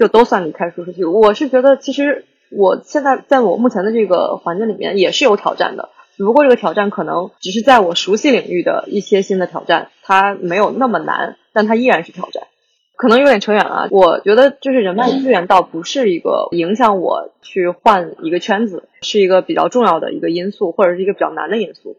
[0.01, 1.05] 就都算离开舒适区。
[1.05, 5.89] 我是觉得，其实我现在在我目前的这个环境里面也是有挑战的。
[6.17, 12.47] 只不过这个挑战可能只是在我熟悉领域的一些新的挑战，它没有那么难，但它依然是挑战。
[12.95, 13.87] 可能有点扯远了。
[13.91, 21.97] 我觉得就是人脉资源倒不是一个影响我去换一个圈子，是一个比较重要的一个因素，或者是一个比较难的因素。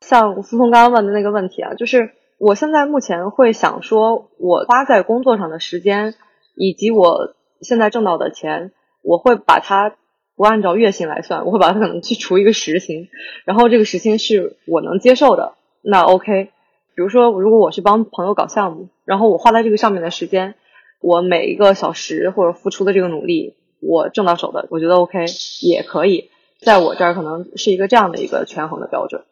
[0.00, 6.14] 像思聪刚刚问的那个问题啊，就是我现在目前会想说，我花在工作上的时间，
[6.54, 9.96] 以及我现在挣到的钱，我会把它。
[10.36, 13.08] 不按照月薪来算，我会把它可能去除一个时薪，
[13.44, 16.50] 然后这个时薪是我能接受的，那 OK。
[16.96, 20.56] 比如说，如果我是帮朋友搞项目，然后我花在这个上面的时间，
[21.00, 25.24] 我每一个小时或者付出的这个努力，我挣到手的，我觉得 OK
[25.62, 29.22] 也可以，在我这儿可能是一个这样的一个权衡的标准。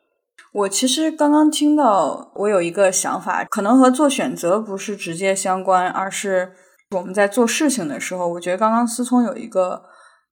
[0.53, 6.53] 我其实刚刚听到，我有一个想法，可能和做选择不是直接相关，而是
[6.97, 9.85] 我们在做事情的时候，我觉得刚刚思聪有一个。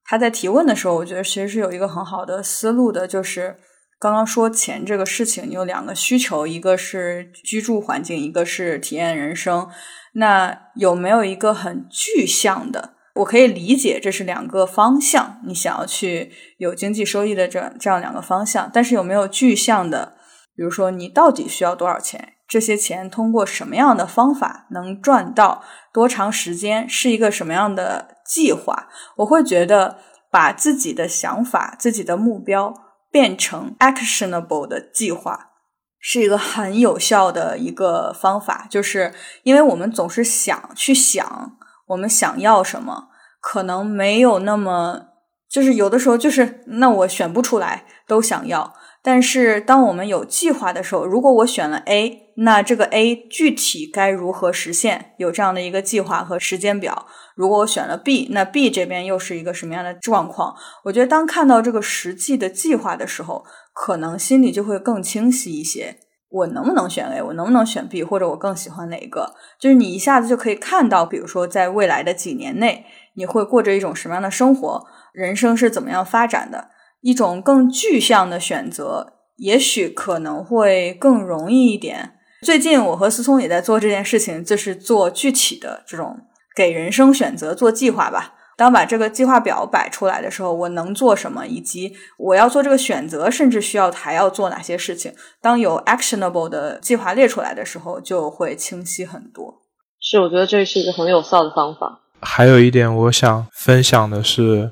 [0.03, 3.55] 他在提问的时候，我觉得其实是有一个很好的思路的，就是
[3.99, 9.69] 刚刚说钱这个事情，你有两个需求，一个是居住环境，一个是体验人生。
[10.15, 20.15] 那有没有一个很具象的，我可以理解这是两个方向，你想要去有经济收益的这这样两个方向，但是有没有具象的，
[20.57, 22.33] 比如说你到底需要多少钱？
[22.51, 25.63] 这些钱通过什么样的方法能赚到？
[25.93, 26.87] 多长时间？
[26.89, 28.89] 是一个什么样的计划？
[29.15, 32.73] 我会觉得把自己的想法、自己的目标
[33.09, 35.51] 变成 actionable 的计划，
[35.97, 38.67] 是一个很有效的一个方法。
[38.69, 41.57] 就是因为我们总是想去想。
[41.87, 43.07] 我们想要什么，
[43.39, 45.07] 可能没有那么，
[45.49, 48.73] 就是有的时候就是那我选不出来都想要。
[49.03, 57.07] 但是当我们有计划的时候，如果我选了 A，那这个 A 具体该如何实现，有这样的一个计划和时间表。
[57.35, 60.55] 如果我选了 B，那 B 这边又是一个什么样的状况？
[60.83, 65.97] 我觉得当看到这个实际的计划的时候，可能心里就会更清晰一些。
[66.29, 67.21] 我能不能选 A？
[67.23, 68.03] 我能不能选 B？
[68.03, 69.33] 或者我更喜欢哪一个？
[69.59, 72.85] 就是你一下子就可以看到，比如说在未来的几年内，
[73.15, 76.69] 你会过着一种什么样的生活，人生是怎么样发展的？
[77.01, 82.13] 一种更具象的选择，也许可能会更容易一点。
[82.43, 86.17] 最近我和思聪也在做这件事情，就是做具体的这种
[86.55, 88.35] 给人生选择做计划吧。
[88.57, 95.13] 当把这个计划表摆出来的时候，我能做什么，以及我要做这个选择，甚至需要还要做哪些事情？
[95.41, 99.61] 当有 actionable 的计划列出来的时候，就会清晰很多。
[99.99, 102.01] 是，我觉得这是一个很有效的方法。
[102.21, 104.71] 还有一点，我想分享的是，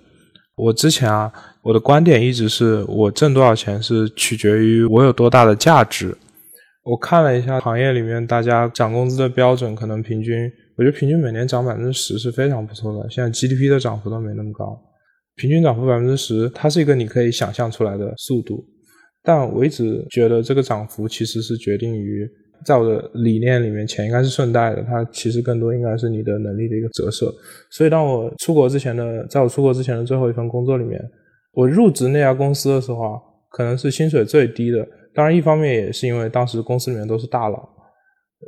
[0.55, 1.31] 我之前啊，
[1.69, 6.17] 我的观点一直是我挣多少钱是取决于我有多大的价值。
[6.83, 10.51] 我看了一下行业里面大家涨工资的标准，可能平均。
[10.75, 14.81] 我觉得平均每年涨百分之十是非常不错的，现在 GDP 的涨幅都没那么高，
[15.35, 18.65] 平均涨幅百分之十，它是一个你可以想象出来的速度。
[19.21, 22.27] 但我一直觉得这个涨幅其实是决定于，
[22.65, 27.31] 在我的理念里面，钱应该是顺带的，它其实更多应该是你的能力的一个折射。
[27.69, 30.99] 所以当我出国之前的，在我出国之前的最后一份工作里面，
[31.53, 34.87] 我入职那家公司的时候啊，可能是薪水最低的。
[35.13, 37.67] 当然，一方面也是因为当时公司里面都是大佬。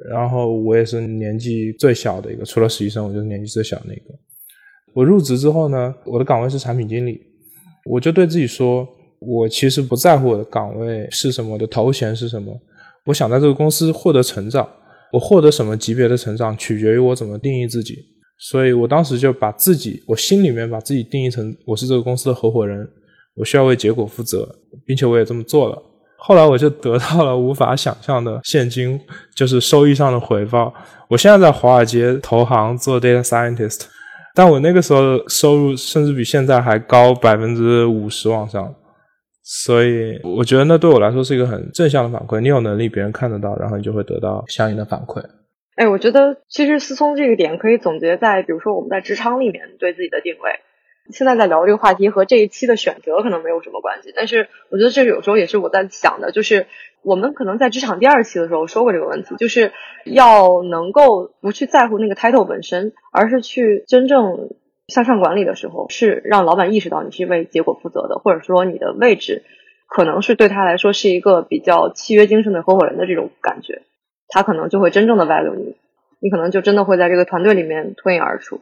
[0.10, 4.18] 然后我也是年纪最小的一个，除了实习生，我就是年纪最小的那个。
[4.94, 7.20] 我入职之后呢，我的岗位是产品经理，
[7.90, 8.88] 我就对自己说，
[9.20, 12.58] 我其实不在乎我的岗位是什么，我的头衔是什么，
[13.06, 14.66] 我想在这个公司获得成长，
[15.12, 17.98] 我获得什么级别的成长，取决于我怎么定义自己。
[18.42, 22.90] 所以我当时就把自己，我心里面把自己定义成我是这个公司的合伙人，
[23.36, 24.50] 我需要为结果负责，
[24.84, 25.78] 并且我也这么做了。
[26.18, 29.00] 后来我就得到了无法想象的现金，
[29.36, 30.74] 就是收益上的回报。
[31.08, 33.82] 我现在在华尔街投行做 data scientist，
[34.34, 38.74] 但我那个时候收入甚至比现在还高百分之五十往上，
[39.44, 42.40] 所以我觉得那对我来说是一个很正向的反馈。
[42.40, 45.24] 你有能力，别人看得到，然后你就会得到相应的反馈。
[45.82, 50.60] 哎，我觉得其实思聪这个点可以总结在，比如说我们在职场里面对自己的定位。
[51.10, 56.68] 现在在聊这个话题和这一期的选择可能没有什么关系，但是我觉得这有时候也是我在想的，就是
[57.02, 59.72] 我们可能在职场第二期的时候说过这个问题，就是
[60.06, 64.52] 要能够不去在乎那个 title 本身，而是去真正
[64.88, 69.42] 向上管理的时候，是让老板意识到你是为结果负责的，或者说你的位置
[69.88, 73.82] 可能是对他来说是一个比较契约精神的合伙人的这种感觉，
[74.32, 75.76] 他可能就会真正的 value 你，
[76.20, 78.60] 你可能就真的会在这个团队里面脱颖而出。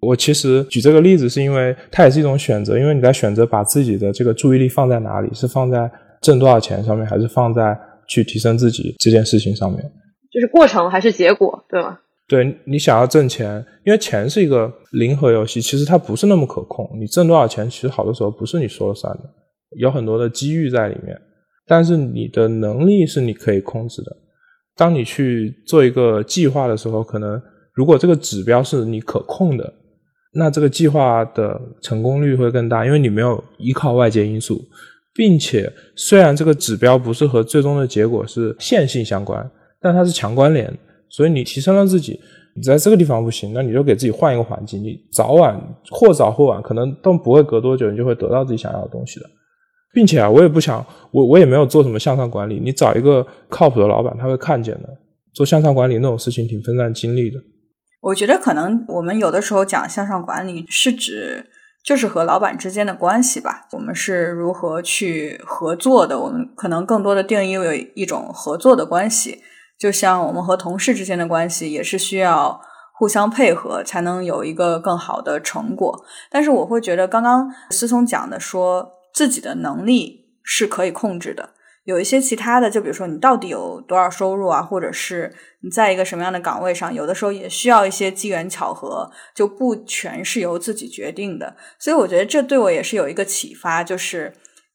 [0.00, 5.90] 我其实举这个例子，是因为它也是一种选择，因为你在选择把自己的这个注意力放在哪里，是放在
[6.22, 9.82] 挣多少钱上面，还是放在去提升自己这件事情上面？
[10.32, 11.98] 就是过程还是结果，对吗？
[12.28, 16.88] 对你想要挣钱，因为钱是一个零和游戏，其实它不是那么可控。
[16.98, 19.24] 你挣多少钱，其实好多时候不是你说了算的，
[19.78, 21.20] 有很多的机遇在里面。
[21.66, 24.16] 但是你的能力是你可以控制的。
[24.80, 27.38] 当你去做一个计划的时候，可能
[27.74, 29.74] 如果这个指标是你可控的。
[30.32, 34.58] 那这个计划的成功率会更大，因为你没有依靠外界因素，
[35.12, 39.50] 并且虽然这个指标不是和最终的结果是线性相关，
[39.82, 40.72] 但它是强关联，
[41.10, 42.18] 所以你提升了自己，
[42.56, 49.26] 你在这个地方不行，那你就给自己换一个环境，你早晚或早或晚，可能都不会隔多久，你就会得到自己想要的东西的，
[49.92, 54.88] 并且啊，我也不想，我我也没有做什么向上管理，你找一个靠谱的老板，他会看见的，
[55.34, 57.38] 做向上管理那种事情挺分散精力的。
[58.02, 61.46] 我觉得可能我们有的时候讲向上管理，是指
[61.84, 63.66] 就是和老板之间的关系吧。
[63.72, 66.18] 我们是如何去合作的？
[66.18, 69.40] 我们可能更多的定义为一种合作的关系。
[69.78, 72.60] 就像我们和同事之间的关系，也是需要
[72.98, 76.04] 互相配合，才能有一个更好的成果。
[76.30, 81.50] 但是我会觉得，刚刚思聪讲的说自己的能力是可以控制的，
[81.84, 91.56] 有一些其他的，就比如说你到底有多少收入啊，或者是你在一个什么样的岗位上，有的时候也需要一些机缘巧合，就不全是由自己决定的。
[91.78, 94.32] 所以我觉得这对我也是有一个启发，就是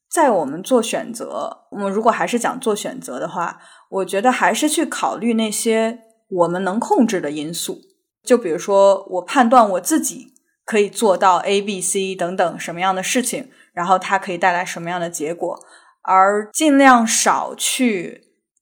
[0.09, 3.59] 在我们做选择，我们如果还是讲做选择的话，
[3.89, 7.79] 我觉得还是去考虑那些我们能控制的因素。
[8.23, 10.33] 就比如说，我判断我自己
[10.65, 15.59] 可以做到 A、B、C 等等什么样的事情，然后它可以带来什么样的结果。
[16.01, 18.21] 而尽量少去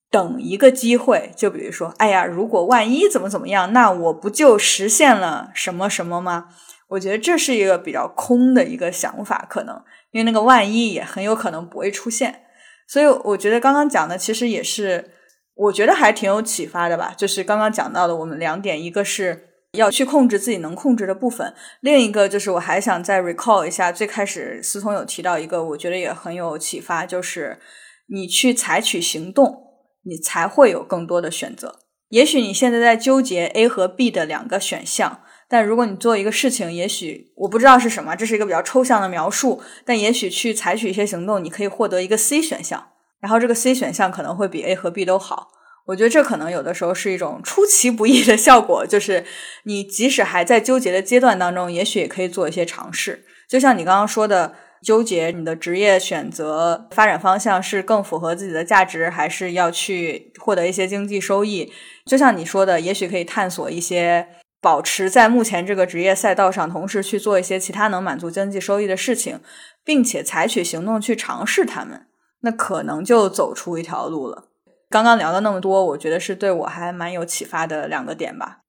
[0.10, 6.48] 等一个机会，就比如说，哎呀，如果万一怎么怎么样，那我不就实现了什么什么吗？
[6.90, 9.76] 我觉得这是一个比较空的一个想法，可能
[10.12, 12.44] 因为那个万一也很有可能不会出现。
[12.88, 15.12] 所以我觉得刚刚讲的其实也是，
[15.56, 17.14] 我觉得还挺有启发的吧。
[17.18, 19.50] 就是刚刚讲到的，我们两点，一个是。
[19.78, 21.54] 要去控制自己能控制的部分。
[21.82, 27.60] 另一个就是，我还想再 recall 一下，最开始思聪有提到一个，我觉得也很有启发，就是
[28.08, 29.58] 你去采取行动，
[30.06, 31.80] 你才会有更多的选择。
[32.10, 45.48] 也许你现在在纠结 A 和 B 的两个选项，但如果你做一个事情，也许我不知道是什么，这是一个比较抽象的描述，但也许去采取一些行动，你可以获得一个 C 选项，然后这个 C 选项可能会比 A 和 B 都好。
[45.86, 49.26] 我觉得这可能有的时候是一种出其不意的效果，就是
[49.64, 53.26] 你即使还在纠结的阶段当中，也许也可以做一些尝试。
[53.50, 61.72] 就像你刚刚说的，纠结你的职业选择发展方向是更符合自己的价值，还是要去获得一些经济收益。
[62.06, 64.28] 就像你说的，也许可以探索一些
[64.62, 69.42] 保持在目前这个职业赛道上，同时去做一些其他能满足经济收益的事情，
[69.84, 72.08] 并且采取行动去尝试它们，
[72.42, 74.50] 那可能就走出一条路了。
[74.94, 78.60] 刚刚聊了那么多，我觉得是对我还蛮有启发的两个点吧。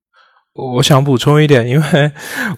[0.54, 2.12] 我想补充一点，因为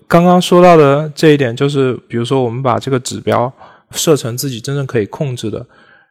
[0.07, 3.53] 刚刚说到的这一点，就是比如说我们把这个指标
[3.91, 5.67] 设成自己真正可以控制的，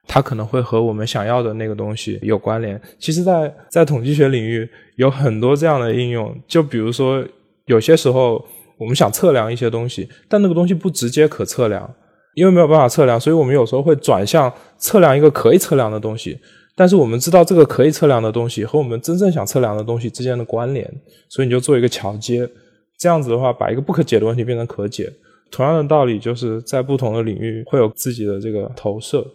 [0.06, 2.82] 它可能会和我们想要的那个东西有关联。
[3.00, 7.26] 其实，在在统计学领域有很多这样的应用，就比如说
[7.68, 8.46] 有些时候
[8.78, 11.90] 我们想测量一些东西，但那个东西不直接可测量，
[12.34, 16.38] 因为没有办法测量，所以我们有时候会转向测量一个可以测量的东西。
[16.78, 20.86] 但是我们知道这个可以测量的东西和我们真正想测量的东西之间的关联，
[21.30, 22.46] 所以你就做一个桥接，
[23.00, 25.10] 这样子的话把一个不可解的问题变成可解。
[25.50, 29.26] 同样的道理，就是在不同的领域会有自己的这个投射。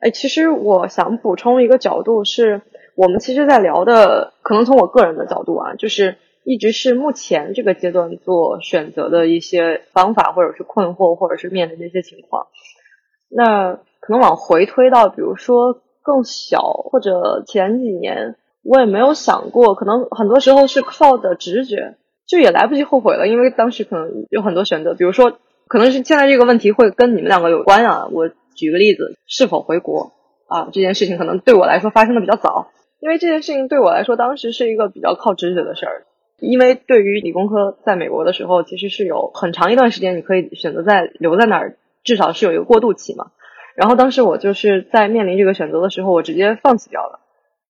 [0.00, 2.62] 哎，其实我想补充一个角度是，
[2.94, 12.46] 我们其实在聊的，可能从我个人的角度啊，就是一直是目前这个阶段做选择的一些方法，或者是困惑，或者是面临的一些情况。
[13.28, 15.82] 那可能往回推到，比如说。
[16.02, 21.96] 更小或者前几年，我也没有想过，可能很多时候是靠的直觉，
[22.26, 25.38] 就也来不及后悔了，因为当时可能有很多选择，比如说，
[25.68, 28.08] 可能是现在这个问题会跟你们两个有关啊。
[28.10, 30.12] 我举个例子，是否回国
[30.46, 30.68] 啊？
[30.72, 32.68] 这件事情可能对我来说发生的比较早，
[33.00, 36.04] 因为这件事情对我来说当时是一个比较靠直觉的事儿，
[36.40, 43.30] 因为对于理工科在美国的时候，其实是有很长一段时间你可以选择在留在那儿，至少是有一个过渡期嘛。
[43.74, 47.20] 然后当时我就是在面临这个选择的时候，我直接放弃掉了，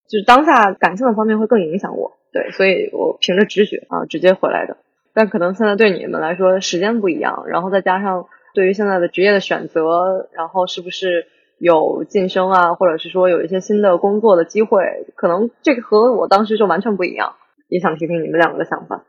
[0.08, 4.76] 就是当下感性的方面会更影响我，对，所以我凭着直觉啊直接回来的。
[5.14, 11.26] 但可能现在对你们来说时间不一样，然后再加上对于现在的职业的选择，然后是不是
[11.58, 17.34] 有晋升啊，或者是说有一些新的工作的机会，可能这个和我当时就完全不一样。
[17.68, 19.04] 也想听听你们两个的想法。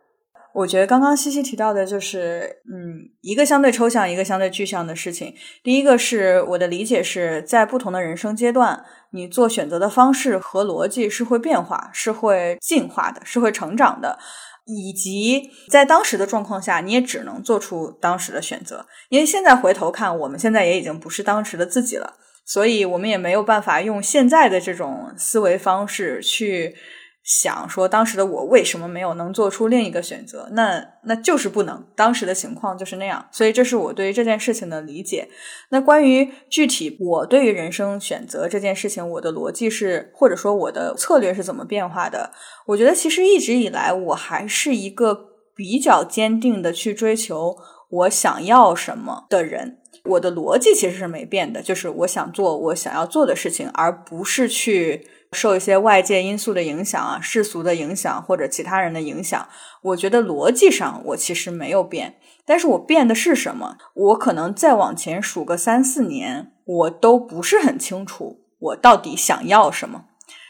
[0.54, 5.34] 我觉得刚刚西西提到的就是，嗯，一个相对抽象，一个相对具象的事情。
[5.64, 14.20] 第一个是我的理解是在不同的人生阶段，你做选择的方式和逻辑是会变化，是会进化的，是会成长的。
[14.66, 18.86] 以及在当时的状况下，你也只能做出当时的选择。
[19.10, 22.14] 因为现在回头看，我们现在也已经不是当时的自己了，
[22.46, 26.76] 所以我们也没有办法用现在的这种思维方式去。
[27.24, 30.50] 想说当时的我为什么没有能做出另一个选择？
[30.52, 33.26] 那那就是不能，当时的情况就是那样。
[33.32, 35.30] 所以这是我对于这件事情的理解。
[35.70, 42.32] 那关于具体我对于人生选择这件事情，我的逻辑是或者说我的策略是怎么变化的？
[42.66, 47.56] 我觉得其实一直以来我还是一个比较坚定的去追求
[47.90, 49.78] 我想要什么的人。
[50.06, 55.08] 我的逻辑其实是没变的，就是我想做我想要做的事情，而不是去。
[55.36, 59.50] 受一些外界因素的影响啊，世俗的影响或者其他人的影响，
[59.82, 63.78] 我觉得逻辑上我其实没有变，但是我变的是什么？
[63.96, 70.06] 我可能再往前数个三四年，我都不是很清楚我到底想要什么。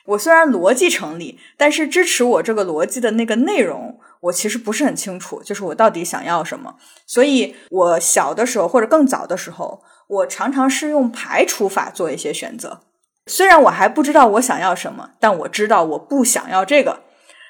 [0.08, 6.76] 我虽然逻辑成立，但是支持我这个逻辑的那个内容，我其实不是很清楚，就是我到底想要什么。
[7.06, 12.82] 所以，我小的时候或者更早的时候，我常常是用排除法做一些选择。
[13.28, 17.02] 虽然我还不知道我想要什么，但我知道我不想要这个，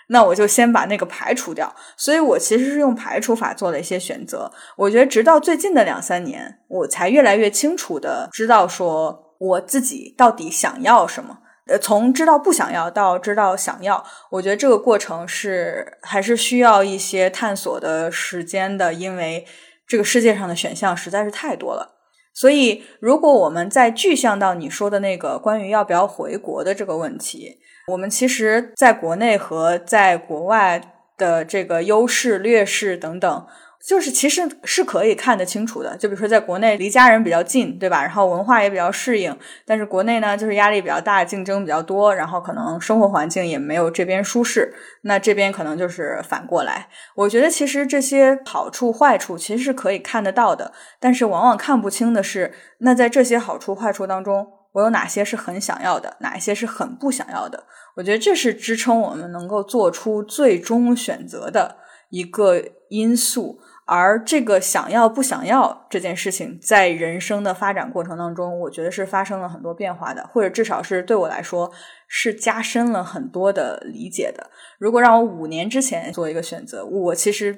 [0.07, 1.75] 那我就先把那个排除掉。
[1.95, 4.51] 所以我其实是用排除法做了一些选择。
[4.75, 11.37] 我觉得直到最近的两三年，我才越来越清楚的知道说我自己到底想要什么。
[11.67, 19.45] 呃，从知道不想要到知道想要，我觉得这个过程是还是需要一些探索的时间的，因为
[19.87, 21.95] 这个世界上的选项实在是太多了。
[22.33, 30.81] 所以，如果我们再具象到你说的那个关于要不要回国的这个问题，我们其实在国内和在国外
[31.17, 33.47] 的这个优势、劣势等等。
[33.85, 38.01] 就是其实是可以看得清楚的，就比如说在国内离家人比较近，对吧？
[38.01, 44.73] 然后文化也比较适应，但是国内呢，就是压力比较大，竞争比较多，然后可能生活环境也没有这边舒适。
[45.01, 46.87] 那这边可能就是反过来。
[47.13, 50.71] 我觉得其实这些好处坏处其实是可以看得到的，
[51.01, 57.65] 但是往往看不清的是，那在这些好处坏处当中，我有哪些是很想要的，哪一些是很不想要的？
[57.97, 61.75] 我觉得这是支撑我们能够做出最终选择的
[62.09, 63.59] 一个因素。
[63.85, 71.69] 而这个想要不想要这件事情，在人生的发展过程当中，我觉得是发生了很多变化的，或者至少是对我来说
[72.07, 74.49] 是加深了很多的理解的。
[74.79, 77.57] 如果让我五年之前做一个选择，我其实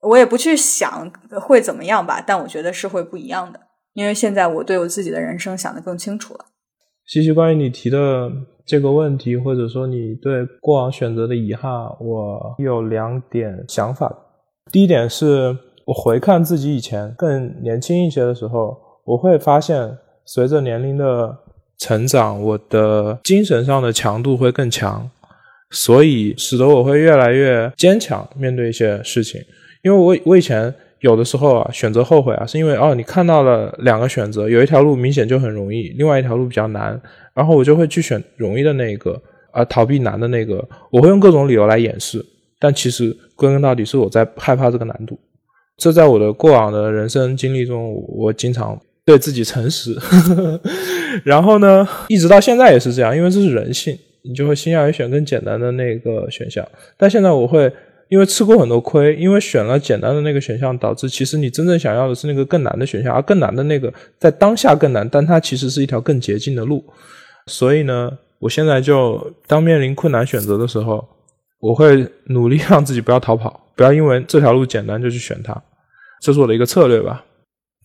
[0.00, 3.60] 我也不去想会怎么样吧，但我觉得是会不一样的，
[3.92, 6.46] 因为现在我对我自己的人生想得更清楚了。
[7.06, 8.30] 西西，关于你提的
[8.66, 14.23] 这个问题，或者说你对过往选择的遗憾，我有两点想法。
[14.72, 21.36] 第一点是我回看自己以前更年轻一些的时候，我会发现随着年龄的
[21.78, 25.08] 成长，我的精神上的强度会更强，
[25.70, 29.40] 所以使得我会越来越坚强面对一些事情。
[29.82, 37.00] 因为我我以前有的时候啊选择后悔啊，是因为哦你看到了两个选择，有一条路明显就很容易，另外一条路比较难，
[37.34, 39.20] 然后我就会去选容易的那个，
[39.52, 42.24] 而逃避难的那个，我会用各种理由来掩饰。
[42.64, 45.18] 但其实归根到底是我在害怕这个难度，
[45.76, 49.94] 这在我的过往的人生经历中，我经常对自己诚实。
[51.22, 56.66] 然后呢，一直到现在也是这样，因为这是人性，你就会倾向于选更简单的那个选项。
[56.96, 57.70] 但现在我会
[58.08, 66.82] 因为吃过很多亏，因为选了简单的那个选项，导致其实你真正想要的是那个更难的选项，而更难的那个在当下更难，但它其实是一条更捷径的路。
[67.48, 71.06] 所以呢，我现在就当面临困难选择的时候。
[71.64, 75.56] 我会努力让自己不要逃跑，不要因为这条路简单就去选它，
[76.20, 77.24] 这是我的一个策略吧。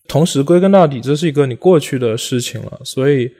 [0.05, 3.31] 同时，归根到底，这是一个你过去的事情了，所以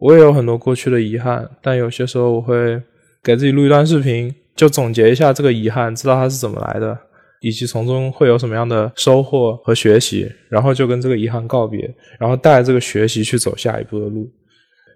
[0.00, 1.46] 我也有很多过去的遗憾。
[1.60, 2.80] 但有些时候，我会
[3.22, 6.98] 给自己录一段视频，就总结一下这个遗憾，知道它是怎么来的，
[7.42, 14.26] 以及从中会有什么样的收获和学习，然后就跟这个遗憾告别，然后带着这个学习去走下一步的路。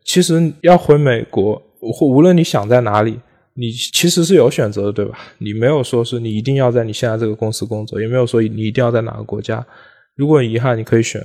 [0.06, 1.60] 其实要回美国，
[1.92, 3.20] 或无论你想在哪里。
[3.58, 5.18] 你其实是有选择的，对吧？
[5.38, 9.66] 你没有说是你一定要在你现在这个公司工作，也没有说你一定要在哪个国家。
[10.14, 11.20] 如果遗憾，你可以选，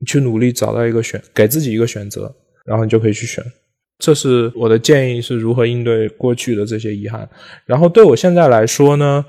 [0.00, 2.34] 你去努力找到一个选，给自己一个选择，
[2.64, 3.44] 然后你就可以去选。
[3.98, 7.28] 这是我的建议，是如何应对过去的这些遗憾。
[7.64, 9.24] 然后对我现在来说呢，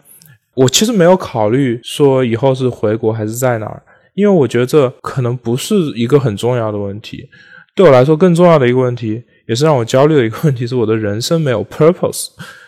[0.55, 3.81] 我其实没有考虑说以后是回国还是在哪儿，
[4.13, 7.29] 因为我觉得这可能不是一个很重要的问题。
[7.75, 9.23] 对我来说，更重要的一个问题。
[9.47, 12.27] 也是让我焦虑的一个问题，是我的人生没有 purpose。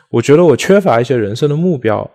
[0.09, 2.09] 我觉得我缺乏一些人生的目标。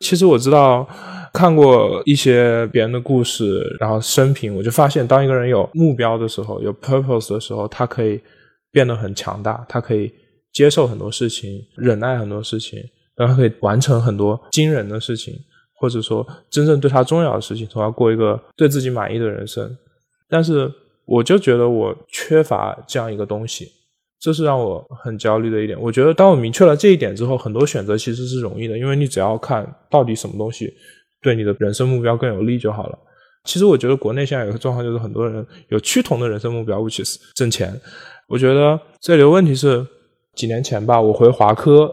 [0.00, 0.88] 其实我知道，
[1.32, 8.20] 看过一些别人的故事，然后生平，我就发现，当一个人有目标的时候，有 purpose 的时候，他可以
[8.70, 10.12] 变得很强大，他可以
[10.52, 12.78] 接受很多事情，忍耐很多事情，
[13.16, 15.34] 然后可以完成很多惊人的事情，
[15.78, 19.74] 或者说真正对他重要的事情，从而过一个对自己满意的人生。
[20.28, 20.70] 但是，
[21.06, 23.70] 我就觉得我缺乏这样一个东西。
[24.26, 25.80] 这是让我很焦虑的一点。
[25.80, 30.74] 我觉得，当我明确了这一点之后，很多选择其实是容易的，因为你只要看到底什么东西
[31.22, 32.98] 对你的人生目标更有利就好了。
[33.44, 37.72] 其实，我觉得国内现在有个状况，就是很多人有趋同的人生目标，尤其是挣钱。
[38.26, 39.86] 我觉得这里的问题是，
[40.34, 41.86] 几年前吧，我回华科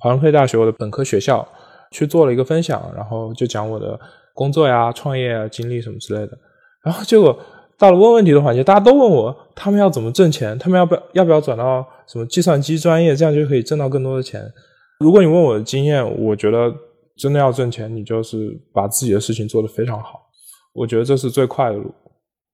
[0.00, 1.46] 华中科技大学我的本科学校
[1.92, 3.96] 去做了一个分享，然后就讲我的
[4.34, 6.36] 工作呀、创业啊、经历什么之类的，
[6.82, 7.38] 然后结果。
[7.78, 14.42] 到了问问题的环节，大家都问我他们要怎么挣钱，他们要不要要不要转到什么计算机专业，这样就可以挣到更多的钱。
[15.00, 16.72] 如果你问我的经验，我觉得
[17.16, 20.22] 真的要挣钱，你就是把自己的事情做得非常好。
[20.72, 21.92] 我觉得这是最快的路。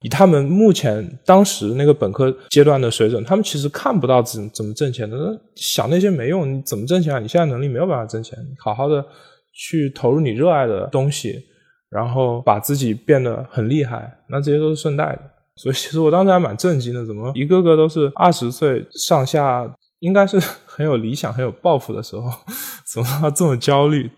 [0.02, 5.16] 以他们目前当时那个本科阶段的水准，他们其实看不到怎怎么挣钱的，
[5.54, 6.52] 想那些没用。
[6.52, 7.20] 你怎么挣钱啊？
[7.20, 9.04] 你现在能力没有办法挣钱，好好的
[9.52, 11.44] 去投入你热爱的东西。
[11.92, 15.20] 然后把自己变得很厉害，那这些都是顺带的。
[15.56, 19.70] 所以其实我当时还蛮震惊的，怎么一个个都是二十岁上下，
[20.00, 22.30] 应该是很有理想、很有抱负的时候，
[22.90, 24.10] 怎么这么焦虑？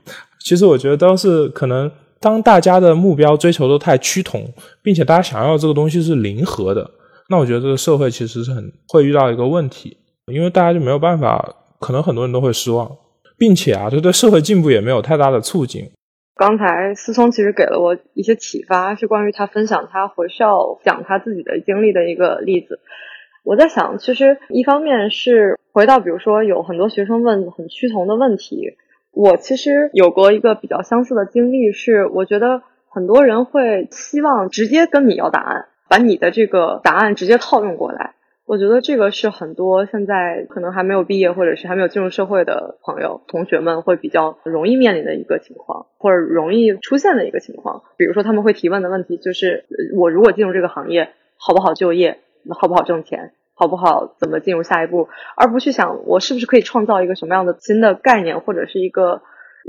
[0.44, 4.48] 其实我觉得都是可能，当大家的目标追求都太趋同，
[4.80, 6.88] 并且大家想要这个东西是零和的，
[7.28, 9.96] 那我觉得这个社会其实是很会遇到一个问题，
[10.32, 12.88] 因为大家就没有办法，可能很多人都会失望，
[13.36, 15.90] 并且啊，这对社会进步也没有太大的促进。
[16.36, 22.80] 刚才思聪其实给了我一些启发，是关于他分享他回校讲他自己的经历的一个例子。
[23.44, 28.76] 我在想，其实一方面是回到，比如说有很多学生问很趋同的问题，
[29.12, 38.14] 我其实有过一个比较相似的经历，是我觉得很多人会希望直接跟你要答案，把你的这个答案直接套用过来。
[38.46, 47.84] 我觉得这个是很多现在可能还没有毕业或者是还没有进入社会的朋友、同学们会比较容易面临的一个情况，或者容易出现的一个情况。
[47.96, 49.64] 比如说，他们会提问的问题就是：
[49.96, 52.18] 我如果进入这个行业，好不好就业？
[52.50, 53.32] 好不好挣钱？
[53.54, 55.08] 好不好怎么进入下一步？
[55.36, 59.22] 而不去想我是不是可以创造一个什么样的新的概念，或者是一个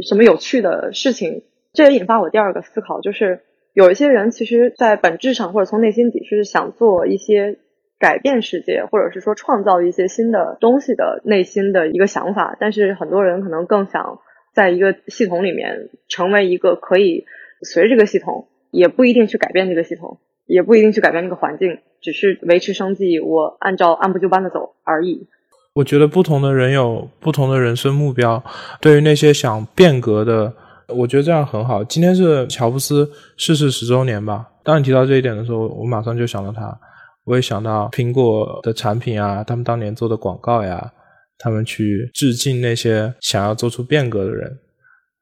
[0.06, 1.44] 什么有趣的事情。
[1.72, 3.40] 这也引发我第二个思考，就是
[3.72, 7.60] 有一些人其实，在本质上或者从内心底是想做一些。
[7.98, 14.20] 改变世界，或者是说创造一些新的东西的内心的一个想法，但是很多人可能更想
[14.54, 17.26] 在一个系统里面成为一个可以
[17.62, 25.28] 随这个系统，也不一定去改变这个系统，也不一定去改变这个环境，只是维持生计，我按照按部就班的走而已。
[25.74, 28.44] 我觉得不同的人有不同的人生目标，
[28.80, 30.54] 对于那些想变革的，
[30.88, 31.84] 我觉得这样很好。
[31.84, 34.48] 今天是乔布斯逝世十周年吧？
[34.64, 36.78] 当你提到这一点的时候，我马上就想到他。
[37.26, 40.92] 我也想到苹果的产品啊，他们当年做的广告呀，
[41.38, 44.58] 他们去致敬那些想要做出变革的人，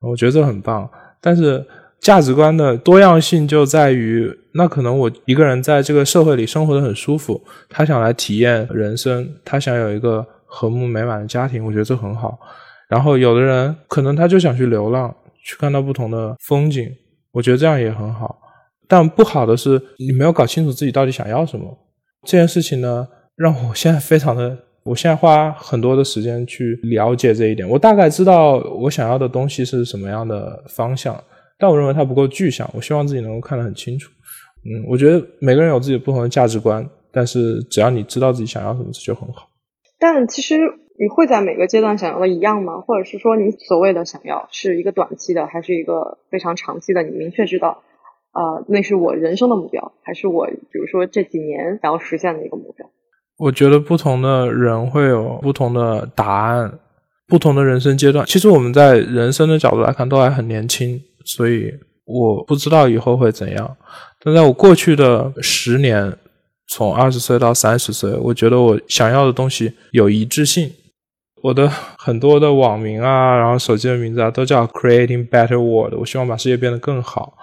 [0.02, 0.90] 我觉得这很棒。
[1.22, 1.66] 但是
[2.02, 12.38] 价值观的多样性就在于，那可能我一个人在这个社会里生活的很舒服，他想来体验人生，他想有一个和睦美满的家庭，我觉得这很好。
[12.90, 16.92] 然后有的人可能他就想去流浪，去看到不同的风景，
[17.32, 18.38] 我觉得这样也很好。
[18.90, 21.76] 但不好的是，你没有搞清楚自己到底想要什么。
[22.24, 27.68] 这件事情呢，让我现在非常的，我现在花很多的时间去了解这一点。
[27.68, 31.22] 我大概知道我想要的东西是什么样的方向，
[31.60, 32.70] 但我认为它不够具象。
[32.74, 34.10] 我希望自己能够看得很清楚。
[34.66, 39.50] 嗯，我觉得每个人有自己不同的价值观，但是只要你知道自己想要什么，这就很好。
[40.00, 42.80] 但其实你会在每个阶段想要的一样吗？
[42.80, 47.04] 或者是说，你所谓的想要是一个短期的，还是一个非常长期的？
[47.04, 47.84] 你明确知道。
[48.34, 52.86] 啊，那是我人生的目标，还是我比如说这几年想要实现的一个目标？
[53.38, 56.80] 我觉得不同的人会有不同的答案，
[57.28, 58.26] 不同的人生阶段。
[58.26, 61.72] 其实我们在人生的角度来看，都还很年轻，所以
[62.06, 63.78] 我不知道以后会怎样。
[64.24, 66.16] 但在我过去的十年，
[66.68, 70.72] 从二十岁到三十岁，我觉得我想要的东西有一致性。
[71.42, 75.96] 我的很多的网名啊，然后手机的名字啊，都叫 Creating Better World。
[76.00, 77.34] 我希望把世界变得更好。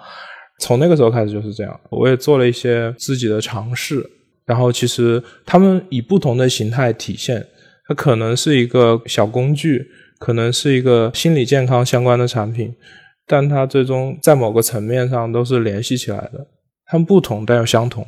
[0.61, 4.07] 从那个时候开始就是这样，我也做了一些自己的尝试，
[4.45, 7.45] 然后其实他们以不同的形态体现，
[7.87, 9.87] 它可能是一个小工具，
[10.19, 12.75] 可能是一个心理健康相关的产品，
[13.25, 16.47] 但它最终在某个层面上都是联系起来的，
[16.85, 18.05] 它们不同但又相同。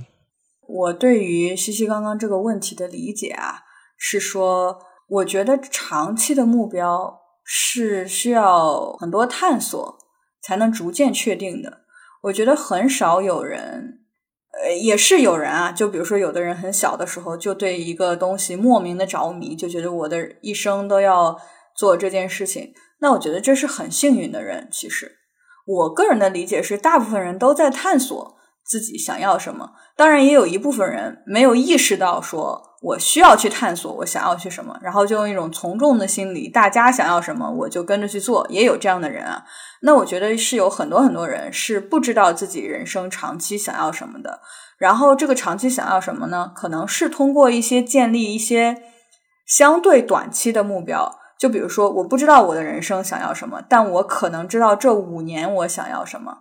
[0.67, 3.61] 我对于西西刚刚这个问题的理解啊，
[3.97, 4.77] 是说，
[5.09, 9.97] 我觉得长期的目标是需要很多探索
[10.41, 11.82] 才能逐渐确定的。
[12.23, 13.99] 我觉得很少有人，
[14.51, 15.71] 呃，也是有人啊。
[15.71, 21.37] 就比如说，有的人很小的时候就对一个东西莫名的着迷，就觉得我的一生都要
[21.75, 22.73] 做这件事情。
[22.99, 24.69] 那我觉得这是很幸运的人。
[24.71, 25.17] 其实，
[25.65, 28.32] 我个人的理解是，大部分人都在探索
[28.65, 29.71] 自己想要什么。
[29.95, 32.69] 当然，也有一部分人没有意识到说。
[32.83, 39.45] 我需要去探索我想要去什么，然后就用一种从众的心理，大家想要什么我就跟着去做，也有这样的人啊。
[39.83, 44.41] 那我觉得是有很多很多人是不知道自己人生长期想要什么的，
[44.77, 46.51] 然后这个长期想要什么呢？
[46.53, 48.83] 可能是通过一些建立一些
[49.47, 51.09] 相对短期的目标，
[51.39, 56.39] 就比如说我不知道我的人生想要什么，但我可能知道这五年我想要什么。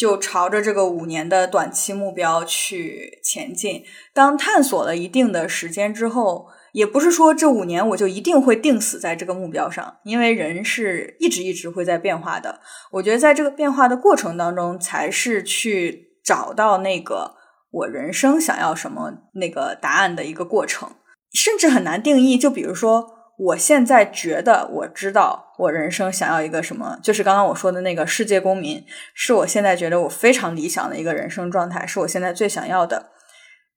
[0.00, 3.84] 就朝着这个五年的短期目标去前进。
[4.14, 12.60] 当探索了一定的时间之后，也不是说这五年我就一定会定死在这个目标上，因为人是一直一直会在变化的。
[12.92, 17.34] 我觉得在这个变化的过程当中，才是去找到那个
[17.70, 20.92] 我人生想要什么那个答案的一个过程，
[21.34, 22.38] 甚至很难定义。
[22.38, 23.19] 就比如说。
[23.42, 28.84] 我现在觉得我知道我人生想要一个什么，就是刚刚我说的那个世界公民，
[29.14, 33.10] 是我现在觉得我非常理想的一个人生状态，是我现在最想要的。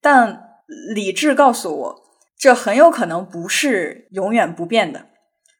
[0.01, 0.41] 但
[0.93, 1.95] 理智告诉我，
[2.37, 5.05] 这很有可能不是永远不变的。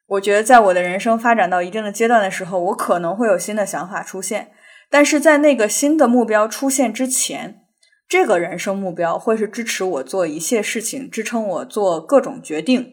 [0.06, 4.50] 我觉得，在我的人生发展到一定的阶段的时候，我可能会有新的想法出现。
[4.90, 7.62] 但是在那个新的目标出现之前，
[8.06, 12.92] 这个人生目标会是支持我做一切事情、支撑我做各种决定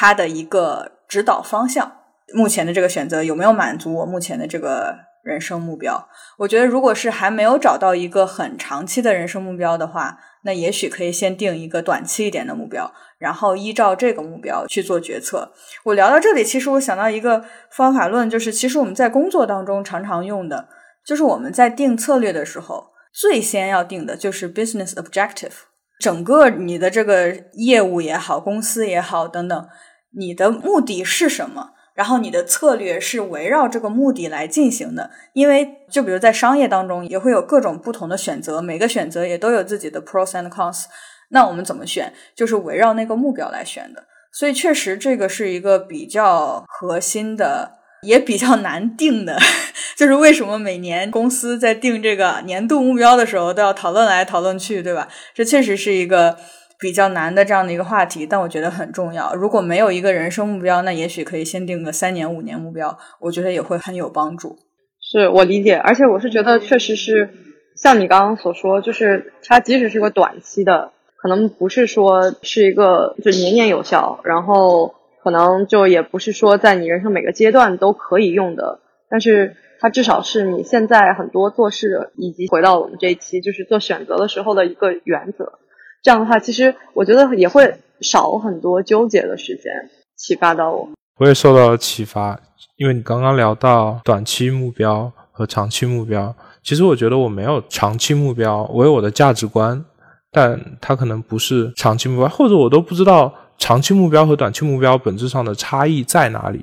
[0.00, 1.96] 它的一个指导方向。
[2.32, 4.94] 目前的这个选择有没有满足我目前的这个
[5.24, 6.08] 人生目标？
[6.36, 12.92] 我觉得，如果是还没有找到一个很长期的人生目标的话，那也许可以先定一个短期一点的目标。
[13.18, 15.52] 然后依照这个目标去做决策。
[15.82, 20.68] 我聊到这里，其实我想到一个方法论，就是其实我们在工作当中常常用的，
[21.04, 25.50] 就是我们在定策略的时候，最先要定的就是 business objective。
[25.98, 29.68] 整个你的这个业务也好，公司也好等等，
[30.16, 31.70] 你的目的是什么？
[31.94, 35.10] 然后你的策略是围绕这个目的来进行的。
[35.32, 40.84] 因为就比如在商业当中，也会有各种不同的选择，每个选择也都有自己的 pros and cons。
[41.30, 42.12] 那我们怎么选？
[42.34, 44.04] 就是围绕那个目标来选的。
[44.32, 49.38] 所以确实，这个是一个比较核心的，也比较难定的。
[49.96, 55.08] 就是为什么每年公司在定这个年度目标的时候，都要讨论来讨论去，对吧？
[55.34, 56.38] 这确实是一个
[56.80, 59.34] 比较难的这样的一个话题，但我觉得很重要。
[59.34, 64.56] 如果没有一个人生目标，那也许可以先定个三年、五年目标，我觉得也会很有帮助。
[65.00, 67.30] 是我理解，而且我是觉得，确实是
[67.76, 70.92] 像你刚刚所说，就是它即使是个短期的。
[71.20, 78.78] 可能不是说是一个就年年有效，然后可能就也不是说在你人生每个阶段都可以用的，
[79.10, 85.58] 但是它至少是你现在很多做事以及回到我们这一期就是做选择的时候的一个原则。
[86.02, 89.72] 这样的话，其实我觉得也会少很多纠结的时间，
[90.16, 90.88] 启发到我。
[91.18, 92.38] 我也受到了启发，
[92.76, 99.84] 因为你刚刚聊到短期目标和长期目标，其实我觉得我没有长期目标，我有我的价值观。
[100.30, 106.62] 但它可能不是长期目标，或者我都不知道长期目标和短期目标本质上的差异在哪里。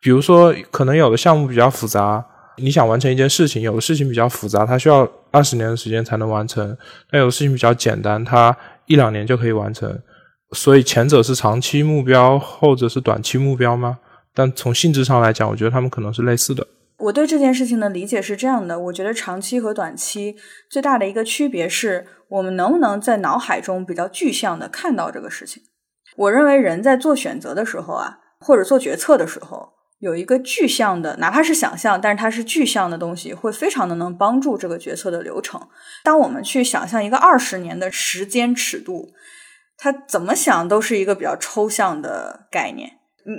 [0.00, 2.24] 比如说，可能有的项目比较复杂，
[2.58, 6.74] 你想完成一件事情；有的事情比较复杂，它需要二十年的时间才能完成；
[7.12, 8.56] 那有的事情比较简单，它
[8.86, 9.98] 一两年就可以完成。
[10.52, 13.98] 所以前者是长期目标，后者是短期目标吗？
[14.34, 16.66] 但从性质上来讲，我觉得他们可能是类似的。
[16.98, 20.36] 我对这件事情的理解是这样的：我觉得长期和短期
[20.68, 22.06] 最大的一个区别是。
[22.28, 25.62] 我们能不能在脑海中比较具象的看到这个事情？
[26.14, 29.66] 我认为人在做选择的时候啊，或者做决策的时候，
[29.98, 35.60] 有一个具象的，哪怕是想象，但是它是具象的东西，会非常的能帮助这个决策的流程。
[36.04, 39.08] 当我们去想象一个二十年的时间尺度，
[39.76, 42.92] 它怎么想都是一个比较抽象的概念。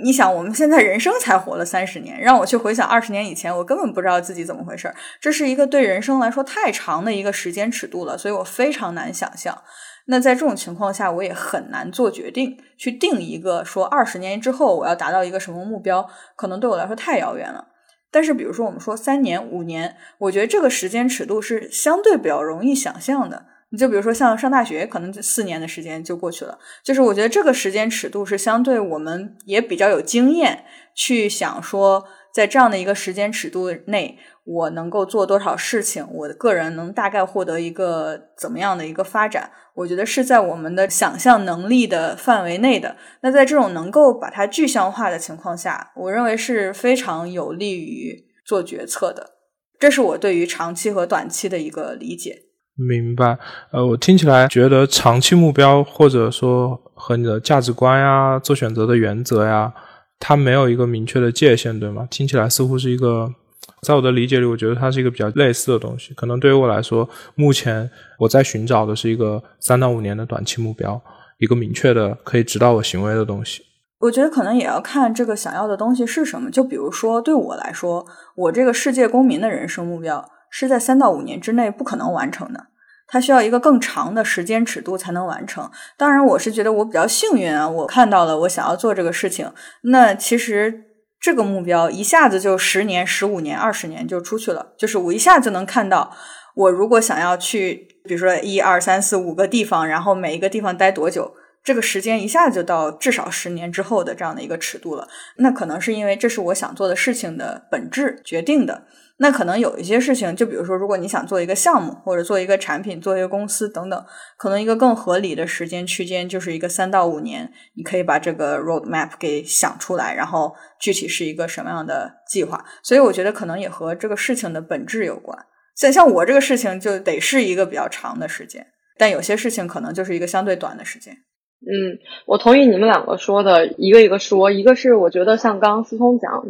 [0.04, 4.94] 你想，我们现在人生才活了三十年，让我去回想二十年以前，我根本不知道自己怎么回事儿。
[5.20, 9.62] 这是一个对人生来说太长的一个时间尺度了，所以我非常难想象。
[10.10, 17.68] 那在这种情况下，我也很难做决定，去定一个说二十年之后我要达到一个什么目标，可能对我来说太遥远了。
[18.10, 23.46] 但是，比如说我们说三年、五年，我觉得这个时间尺度是相对比较容易想象的。
[23.72, 26.58] 你就比如说像上大学，可能就四年的时间就过去了。
[26.82, 39.50] 就是我觉得这个时间尺度是相对我们也比较有经验去想说，在这样的一个时间尺度内，我能够做多少事情，我的个人能大概获得一个怎么样的一个发展？
[39.74, 42.96] 我觉得是在我们的想象能力的范围内的。
[43.22, 49.30] 那在这种能够把它具象化的情况下，我认为是非常有利于做决策的。
[49.78, 52.42] 这是我对于长期和短期的一个理解。
[52.76, 53.38] 明白，
[53.72, 59.72] 呃，我听起来觉得长期目标或者说和你的价值观呀、做选择的原则呀，
[60.20, 62.06] 它没有一个明确的界限，对吗？
[62.08, 63.34] 听起来似乎是一个，
[63.82, 66.14] 在我的理解里，我觉得它是一个比较类似的东西。
[66.14, 71.00] 可能对于我来说，目前我在寻找的是一个三到五年的短期目标，
[71.38, 73.64] 一个明确的可以指导我行为的东西。
[74.00, 76.50] 我觉得可能也要看这个想要的东西是什么。
[76.50, 82.66] 就比如说，对我来说，我这个世界公民的人生目标是在三到五年之内不可能完成的。
[83.10, 85.68] 它需要一个更长的时间尺度才能完成。
[85.96, 89.52] 当然，我是觉得我比较幸运啊，我看到了我想要做这个事情。
[89.82, 90.84] 那其实
[91.20, 96.16] 这个目标一下子就十年、十五年、二十年就出去了，就是我一下子能看到，
[96.54, 101.34] 我如果想要去，比如说一二三四五个地方，然后每一个地方待多久，
[101.64, 105.08] 这个时间一下子就到至少十年之后的这样的一个尺度了。
[105.36, 108.84] 那可能是因为这是我想做的事情的本质决定的。
[109.22, 114.02] 那可能有一些事情，就比如说，如果你想做一个项目，或者做一个产品，做一个公司等等，
[114.38, 122.64] 可能一个更合理的时间区间就是一个三到五年，你可以把这个 roadmap 给想出来，然后具体是一个什么样的计划。
[122.82, 125.38] 所以我觉得可能也和这个事情的本质有关。
[125.76, 128.66] 像像我这个事情就得是一个比较长的时间，
[128.96, 131.12] 但有些事情可能就是一个相对短的时间。
[131.60, 134.50] 嗯，我同意你们两个说的，一个一个说。
[134.50, 136.42] 一个是我觉得像刚刚思聪讲，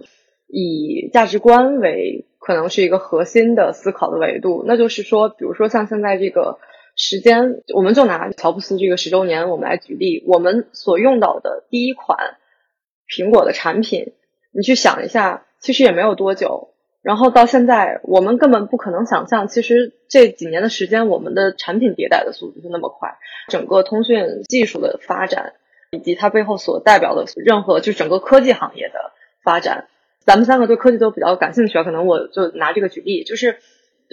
[0.46, 6.58] 以价值观为可能是一个核心的思考的维度，那就是说，比如说像现在这个
[6.96, 12.38] 时间，我们就拿乔布斯这个十周年我们来举例，我们所用到的第一款
[13.08, 14.14] 苹果的产品，
[14.52, 16.68] 你去想一下，其实也没有多久。
[17.02, 23.16] 然后到现在，我们根本不可能想象，其实这几年的时间，我们的产品迭代的速度是那么快。
[23.48, 25.54] 整个通讯技术的发展，
[25.92, 29.12] 以及它背后所代表的任何，就整个科技行业的
[29.42, 29.88] 发展，
[30.30, 31.82] 咱们三个对科技都比较感兴趣啊。
[31.82, 33.56] 可能我就拿这个举例，就是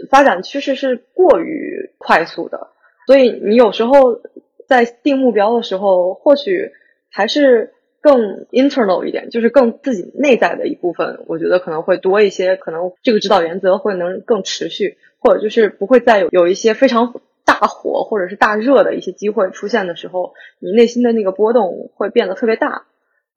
[0.09, 2.69] 发展趋势是过于快速的，
[3.05, 4.21] 所以你有时候
[4.67, 6.71] 在定目标的时候，或许
[7.11, 7.73] 还是。
[7.99, 22.85] 更 internal 一点，就是更自己内在的一部分，我觉得可能会多一些，可能这个指导原则会能更持续，或者就是不会再有有一些非常大火或者是大热的一些机会出现的时候，你内心的那个波动会变得特别大。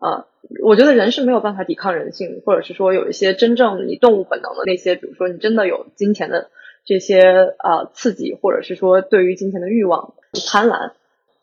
[0.00, 0.26] 啊，
[0.64, 6.50] 我觉得人是没有办法抵抗人性，或者是说有一些真正你动物本能的那些，比如说你真的有金钱的
[6.84, 10.14] 这些啊刺激，或者是说对于金钱的欲望
[10.50, 10.90] 贪婪，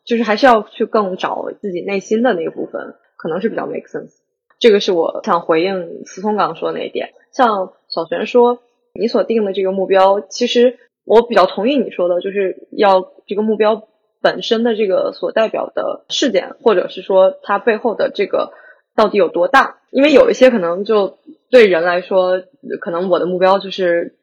[0.04, 2.96] 就是还是要去更找自己内心的那个部分。
[3.20, 4.12] 可能是比较 make sense，
[4.60, 7.14] 这个是我想回应思聪刚刚说的那一点。
[7.32, 8.60] 像小璇说，
[8.94, 13.88] 你所定的这个目标，其实我比较同意你说的，就是要这个目标
[14.20, 18.52] 本身的这个所代表的事件，或者是说它背后的这个
[18.94, 19.78] 到底有多大。
[19.90, 21.18] 因为有一些可能就
[21.50, 22.42] 对人来说，
[22.80, 24.16] 可能我的目标就是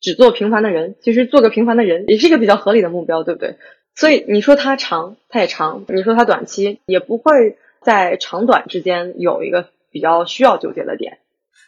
[0.00, 3.56] 只做平凡的人，其实做个平凡的人也是一个比较合理的目标，对不对？
[3.94, 7.58] 所以你说它长，它也长；你说它短期，也不会。
[7.84, 11.18] 在长短之间有一个比较需要纠结的点，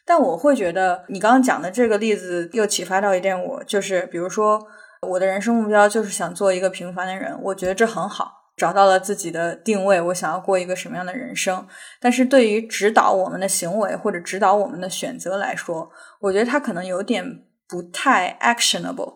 [0.06, 4.66] 但我会觉得你刚刚讲的这个例子又启发到一点，我就是比如说
[5.06, 11.66] 我的人生目标就是想做一个平凡的人，我觉得这很好，找到了自己的定位，我想要过一个什么样的人生。
[12.00, 15.88] 但是对于指导我们的行为或者指导我们的选择来说，
[16.20, 17.24] 我觉得它可能有点
[17.68, 19.14] 不太 actionable。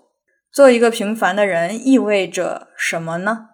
[0.53, 3.49] 做一个平凡的人意味着什么呢？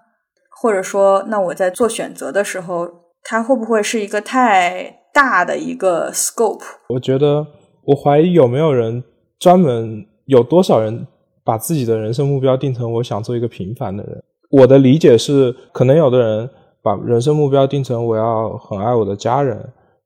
[0.50, 3.06] 或者说，那我在做选择的时候。
[3.28, 6.62] 它会不会是一个太大的一个 scope？
[6.90, 7.44] 我觉得，
[7.86, 9.02] 我怀疑有没有人
[9.40, 11.08] 专门有多少人
[11.46, 14.22] 把自己的人生目标定成我想做一个平凡的人。
[14.50, 16.50] 我的理解是，可能有的人
[16.82, 19.56] 把人生目标定成我要很爱我的家人，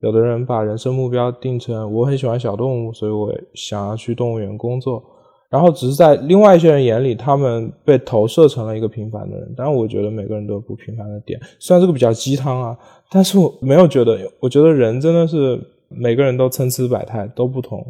[0.01, 5.03] 有的人把人生目标定成我很喜欢小动物，所以我想要去动物园工作。
[5.49, 9.53] 然后只是在另外一些人眼里，他们被投射成了一个平凡的人。
[9.57, 12.79] 但我觉得每个人都有不平凡的点，虽然这个比较鸡汤啊，
[13.11, 14.17] 但是我没有觉得。
[14.39, 17.85] 我觉得人真的是每个人都参差百态，都不同。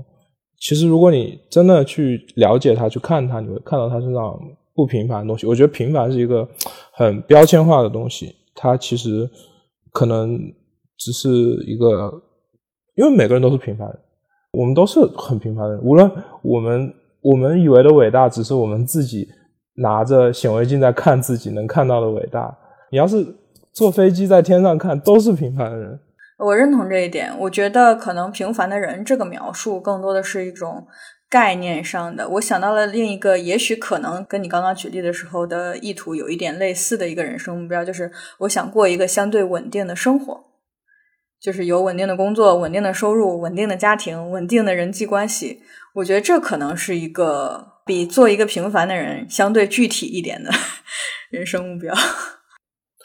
[0.60, 4.38] 其实如果你真的去了解他，去看他，你会看到他身上
[4.74, 5.46] 不平凡的东西。
[5.46, 6.46] 我觉得平凡是一个
[6.92, 9.28] 很标签化的东西，它其实
[9.90, 10.38] 可能
[10.96, 11.28] 只是
[11.66, 12.22] 一个，
[12.94, 13.98] 因为每个人都是平凡人，
[14.52, 16.08] 我们都是很平凡的人，无论
[16.42, 16.94] 我们。
[17.22, 19.28] 我们以为的伟大，只是我们自己
[19.74, 22.56] 拿着显微镜在看自己能看到的伟大。
[22.90, 23.22] 你要是
[23.74, 26.00] 坐飞机在天上看，都是平凡的人。
[26.44, 27.32] 我认同这一点。
[27.38, 30.86] 我觉得可能“平凡的人”这个描述更多的是一种
[31.28, 32.28] 概念上的。
[32.28, 40.44] 我想到了另一个，也许可能跟你刚刚举例的时候的意图有一点类似的一个人生目标，就是我想过一个相对稳定的生活，
[41.40, 45.62] 就是有稳定的工作、稳定的收入、稳定的家庭、稳定的人际关系。
[45.94, 50.50] 我觉得这可能是一个比做一个平凡的人相对具体一点的
[51.30, 51.94] 人生目标。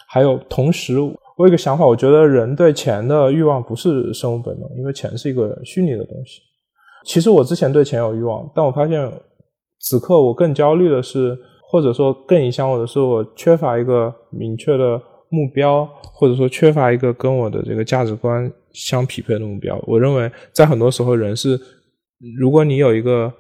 [0.07, 0.95] 还有，同时
[1.37, 6.41] 我有一个想法，我觉得人对钱的欲望不是生物本能，因为钱是一个虚拟的东西。
[7.05, 9.11] 其实我之前对钱有欲望，但我发现
[9.79, 11.37] 此刻我更焦虑的是，
[11.69, 19.79] 或者说更影响我的是，我缺乏一个明确的目标，或者说缺乏一个跟我的这个价值观相匹配的目标。
[19.85, 21.59] 我认为在很多时候，人是。
[22.39, 23.31] 如果你有一个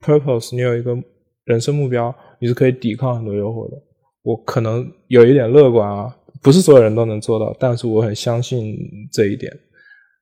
[0.00, 0.96] purpose，你有一个
[1.44, 3.76] 人生目标，你是可以抵抗很多诱惑的。
[4.22, 8.76] 我可能有一点乐观啊，不是所有人都能做到，但是我很相信
[9.12, 9.52] 这一点，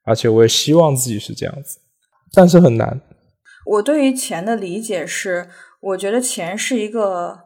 [0.05, 1.79] 而且我也希望自己是这样子，
[2.33, 3.01] 但是很难。
[3.67, 5.49] 我对于钱的理解是，
[5.81, 7.41] 我觉得钱是一个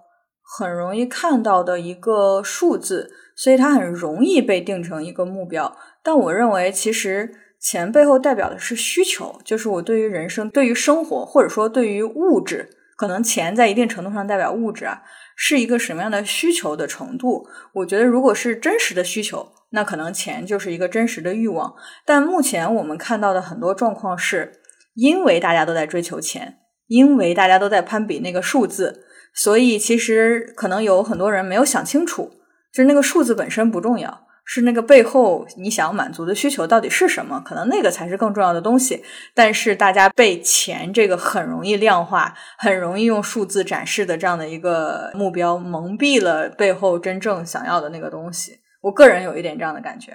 [0.59, 5.77] 很容易看到的一个数字，所以它很容易被定成一个目标。
[6.03, 7.37] 但我认为其实。
[7.61, 15.03] 钱背后代表的是需求，就是我对于人生、对于生活，或者说对于物质，可能钱在一定程度上代表物质啊，
[15.37, 17.47] 是一个什么样的需求的程度？
[17.73, 21.75] 我觉得，如果是真实的需求，那可能钱就是一个真实的欲望。
[22.05, 24.61] 但目前我们看到的很多状况是，
[24.95, 32.31] 因为大家都在追求钱，因为大家都在攀比那个数字，所以其实可能有很多人没有想清楚，
[32.73, 34.24] 就是那个数字本身不重要。
[34.47, 37.41] 是那个背后你想满足的需求到底是什么？
[37.45, 39.03] 可能那个才是更重要的东西。
[39.35, 48.53] 但是大家被钱这个很容易量化、很容易用数字展示的这样的一个目标蒙蔽了背后真正想要的那个东西。
[48.83, 50.13] 我个人有一点这样的感觉。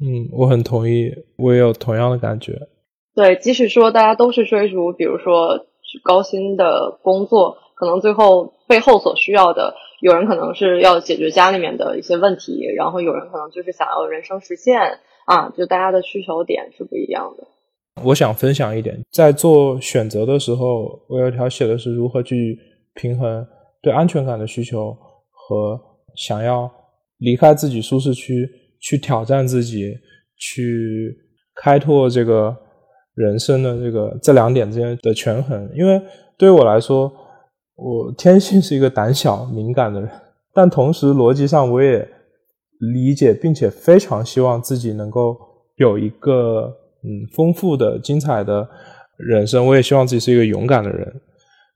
[0.00, 2.52] 嗯，我很同意，我也有同样的感觉。
[3.14, 5.66] 对，即使说大家都是追逐，比如说
[6.04, 9.74] 高薪的工作，可能最后背后所需要的。
[10.04, 14.78] 有人可能是要解决家里面的一些问题，然后有人可能就是想要人生实现
[15.24, 17.46] 啊，就大家的需求点是不一样的。
[18.04, 22.58] 我想分享一点，在做选择的时候，我有一条写的是如何去
[22.92, 23.46] 平衡
[23.80, 24.94] 对安全感的需求
[25.30, 25.80] 和
[26.14, 26.70] 想要
[27.16, 28.46] 离开自己舒适区
[28.82, 29.90] 去挑战自己、
[30.36, 31.16] 去
[31.54, 32.54] 开拓这个
[33.14, 35.66] 人生的这个这两点之间的权衡。
[35.74, 35.98] 因为
[36.36, 37.10] 对于我来说。
[37.76, 40.10] 我天性是一个胆小敏感的人，
[40.52, 42.08] 但同时逻辑上我也
[42.78, 45.36] 理解，并且非常希望自己能够
[45.76, 46.72] 有一个
[47.02, 48.68] 嗯丰富的、精彩的
[49.16, 49.66] 人生。
[49.66, 51.20] 我也希望自己是一个勇敢的人。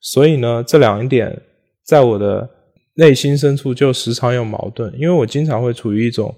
[0.00, 1.42] 所以呢，这两点
[1.84, 2.48] 在我的
[2.94, 6.32] 内心深处就时常有矛盾，因为我经常会处于一种，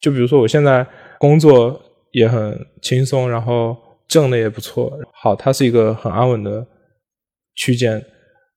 [0.00, 0.86] 就比如说我现在
[1.18, 1.80] 工作
[2.10, 3.74] 也很轻松，然后
[4.06, 6.66] 挣的也不错，好，它是一个很安稳的
[7.54, 8.04] 区间。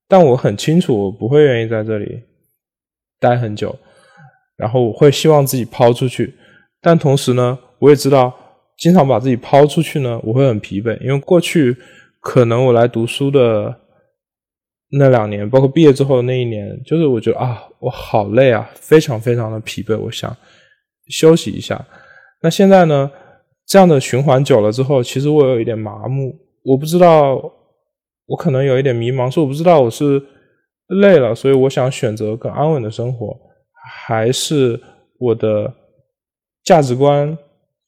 [0.08, 2.22] 但我很清楚，我不会愿意在这里
[3.20, 3.76] 待很久，
[4.56, 6.36] 然后我会希望自己抛出去。
[6.80, 8.32] 但同时呢，我也知道，
[8.78, 10.95] 经常把自己抛出去呢，我会很疲惫。
[11.01, 11.76] 因为过去
[12.22, 13.76] 可能我来读书的
[14.91, 20.38] 那两年，包括毕业之后的那一年，就是我觉得啊，我好累啊，非常非常的疲惫，我想
[21.08, 21.84] 休息一下。
[22.41, 23.10] 那现在呢，
[23.66, 27.41] 这样的循环久了之后，其实我有一点麻木，我不知道。
[28.28, 30.22] 我可能有一点迷茫，说我不知道我是
[30.88, 33.40] 累了，所以我想选择更安稳的生活，
[34.02, 34.80] 还是
[35.20, 35.72] 我的
[36.64, 37.38] 价值观？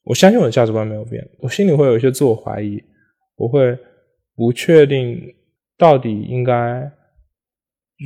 [0.04, 2.80] 我相信我的价值观没有变，我心里会有一些自我怀疑，
[3.36, 3.76] 我会
[4.36, 5.20] 不确定
[5.76, 6.90] 到底应该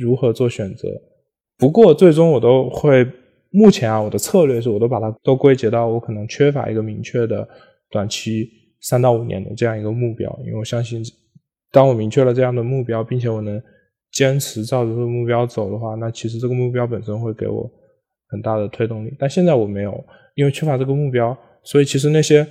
[0.01, 0.89] 如何做选择。
[1.57, 3.07] 不过最终我都会，
[3.51, 7.47] 目前啊，我的策略是我都把它都归结到我可能缺乏一个明确的
[7.91, 8.49] 短期
[8.81, 11.03] 三到五年的这样一个目标，因为我相信。
[11.73, 13.59] 当我明确了这样的目标，并且我能
[14.11, 17.67] 坚持照着这个目标走的话，那其实这个目标本身会给我
[18.29, 19.11] 很大的推动力。
[19.17, 20.05] 但现在我没有，
[20.35, 22.45] 因为缺乏这个目标，所以其实那些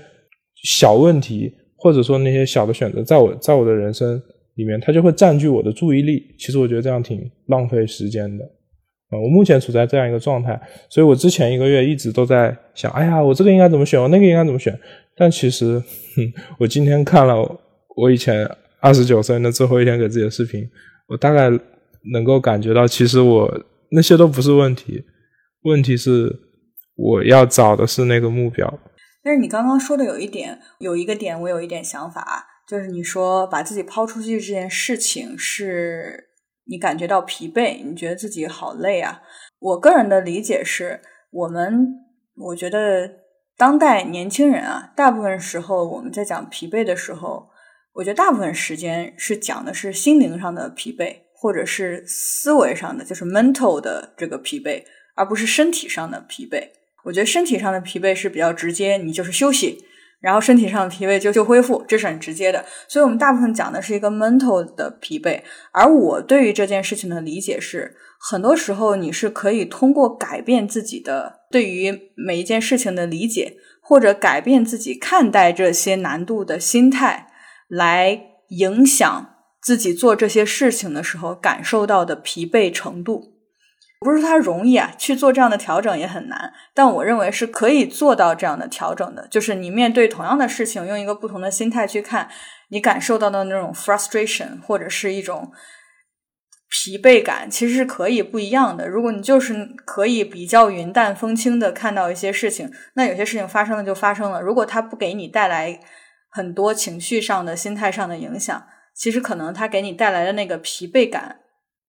[0.65, 4.21] 小问题或者说那些小的选择，在我在我的人生
[4.57, 6.35] 里面，它就会占据我的注意力。
[6.37, 8.45] 其实我觉得这样挺浪费时间的。
[9.11, 10.61] 啊，我目前处在这样一个状态，
[10.91, 14.77] 所以我之前一个月一直都在想，哎呀，我这个应该怎么选，我那个应该怎么选。
[15.15, 15.79] 但其实，
[16.17, 17.37] 哼我今天看了
[17.95, 18.51] 我以前。
[18.83, 20.69] 二十九岁的最后一天给自己的视频，
[21.07, 21.49] 我大概
[22.13, 25.05] 能够感觉到，其实我那些都不是问题，
[25.63, 26.37] 问题是
[26.97, 28.81] 我要找的是那个目标。
[29.23, 36.31] 但是你刚刚说的有一点，有一个点我有一点想法，就是你说把自己抛出去这件事情，是
[36.65, 39.23] 你感觉到疲惫，你觉得自己好累啊？
[39.61, 41.87] 我个人的理解是，我们
[42.35, 43.09] 我觉得
[43.57, 47.52] 当代年轻人啊，大部分时候我们在讲疲惫的时候。
[47.95, 54.83] 我觉得大部分时间是讲的是心灵上的疲惫，或者是思维上的，就是 mental 的这个疲惫，
[55.15, 56.69] 而不是身体上的疲惫。
[57.05, 59.85] 我觉得身体上的疲惫是比较直接，你就是休息，
[60.21, 62.65] 然后身体上的疲惫就就恢复，这是很直接的。
[62.89, 65.43] 所以我们大部分讲的是一个 mental 的疲惫。
[65.73, 77.29] 而我对于这件事情的理解是，很多时候你是可以通过改变自己的对于每一件事情的理解，或者改变自己看待这些难度的心态。
[77.75, 83.33] 来影响自己做这些事情的时候感受到的疲惫程度，
[84.01, 86.53] 不是说它容易啊，去做这样的调整也很难。
[86.75, 92.29] 但我认为是可以做到这样的调整的，就是你面对同样的事情，用一个不同的心态去看，
[92.69, 95.51] 你感受到的那种 frustration 或者是一种
[96.69, 98.87] 疲惫感，其实是可以不一样的。
[98.87, 99.55] 如果你就是
[99.87, 104.43] 可以比较云淡风轻的看到一些事情，那有些事情发生了就发生了。
[104.43, 105.81] 如果它不给你带来，
[106.35, 111.41] 很多情绪上的、心态上的影响，其实可能它给你带来的那个疲惫感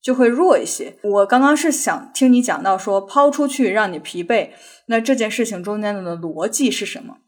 [0.02, 0.98] 就会弱一些。
[1.02, 4.50] 我刚刚是想听你讲到说抛出去让你疲惫，
[4.88, 7.20] 那这件事情中间的逻辑是什么？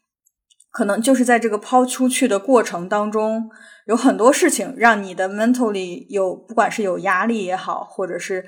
[0.72, 3.50] 可能就是在这个抛出去的过程当中，
[3.86, 8.44] 有很多事情让你的 mentally 有，不管是有压力也好，或者是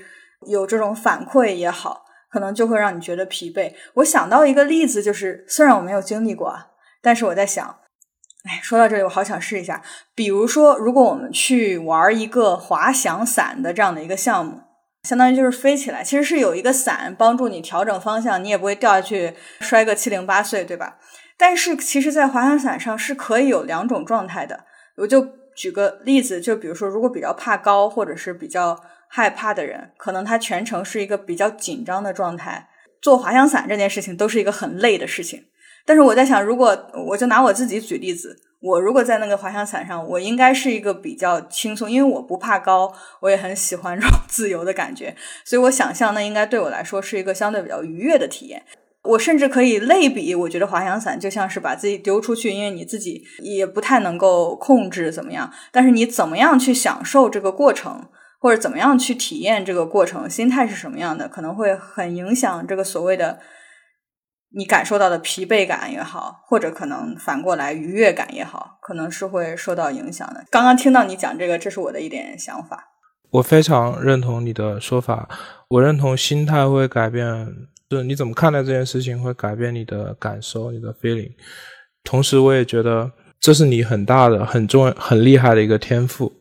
[0.46, 3.74] 有这种反馈也好，可能就会让你觉得疲惫。
[3.94, 6.68] 我想到一个例子，就是虽然我没有经历过啊，
[7.02, 7.80] 但是我在想。
[8.48, 9.82] 哎，说到这里，我好想试一下。
[10.16, 14.62] 比如说，如果我们去玩一个滑翔伞的这样的一个项目，
[15.04, 20.98] 相当于就是飞起来，其实是有一个伞帮助你调整方向，你也不会掉下去摔个七零八碎，对吧？
[21.38, 24.66] 但是其实，在滑翔伞上是可以有两种状态的。
[24.96, 32.70] 我就举个例子，就比如说，如果比较怕高或者是比较害怕的人，可能他全程是一个比较紧张的状态，
[33.02, 35.44] 做滑翔伞这件事情都是一个很累的事情。
[35.88, 36.78] 但是我在想，如果
[37.08, 45.16] 我就拿我自己举例子，我如果在那个滑翔伞上，我应该是一个比较轻松，因为我不怕高，我也很喜欢 这种自由的感觉，
[45.46, 48.62] 所以我想象那应该对我来说是一个相对比较愉悦的体验。
[49.04, 58.10] 我甚至可以类比，我觉得滑翔伞就像是把自己丢出去，因为你自己也不太能够控制怎么样，但是你怎么样去享受这个过程，
[58.42, 63.40] 或者怎么样去体验这个过程，心态是什么样的，可能会很影响这个所谓的。
[64.58, 70.44] 你感受到的疲惫感也好，或者可能反过来愉悦感也好，可能是会受到影响的。
[70.50, 72.84] 刚刚听到你讲这个，这是我的一点想法。
[73.30, 75.30] 我非常认同你的说法，
[75.68, 77.48] 我认同心态会改变，
[77.88, 81.34] 就是你怎么看待这件事情会改变你的感受，你的 feeling。
[82.04, 86.34] 同时，我也觉得这是你很大的、很重、很厉害的一个天赋。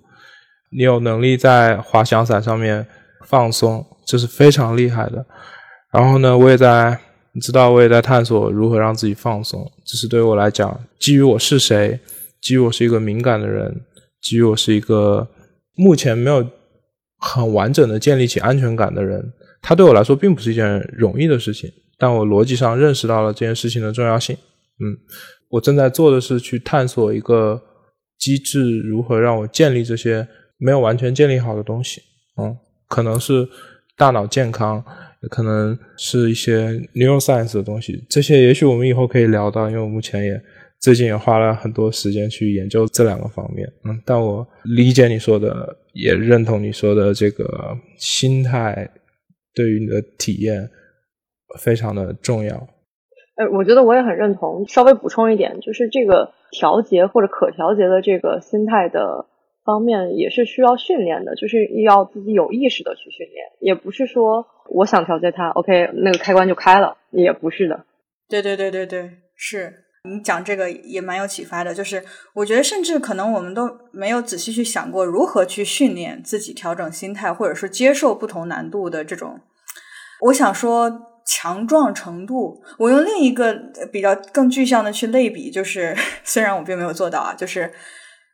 [0.71, 2.87] 你有能力在滑翔伞上面
[3.27, 5.27] 放松，这是非常厉害的。
[5.93, 6.99] 然后呢，我也在。
[7.37, 9.71] 你知道，我也在探索如何让自己放松。
[9.85, 12.01] 只是对于我来讲，基于我是谁，
[12.41, 13.83] 基于我是一个敏感的人，
[14.23, 15.29] 基于我是一个
[15.75, 16.49] 目前没有
[17.19, 21.71] 很完整的建立起安全感的人，它对我来说并不是一件容易的事情。
[21.99, 24.35] 但我逻辑上认识到了这件事情的重要性。
[24.81, 24.97] 嗯，
[25.51, 27.63] 我正在做的是去探索一个
[28.19, 30.27] 机制，如何让我建立这些
[30.57, 32.01] 没有完全建立好的东西。
[32.41, 32.57] 嗯，
[32.89, 33.47] 可能是
[33.95, 34.83] 大脑健康。
[35.31, 40.41] 可能是一些 neuroscience 的东西，这些也许我们以后可以聊到，因为我目前也
[40.81, 43.67] 最近也花了很多时间去研究这两个方面。
[43.85, 48.89] 嗯，但我理解你说的，也认同你说的这个心态
[49.55, 50.69] 对于你的体验
[51.59, 52.57] 非常的重要。
[53.37, 54.67] 呃，我觉得我也很认同。
[54.69, 59.27] 稍微补充一点，就是这个调节或者可调节的这个心态的
[59.67, 64.47] 方面，也是需要训练的，就是要自己有意识的去训练，也不是说。
[64.69, 67.85] 我想调节它，OK，那个开关就开了，也不是的。
[68.29, 71.73] 对对对对对，是你讲这个也蛮有启发的。
[71.73, 72.03] 就是
[72.35, 79.39] 我觉得，甚至可能我们都没有仔细去想过如何去训练自己调整心态，或者是接受不同难度的这种。
[80.23, 80.91] 我想说
[81.25, 83.55] 强壮程度，我用另一个
[83.93, 85.95] 比较更具象的去类比，就是
[86.25, 87.73] 虽然我并没有做到啊，就是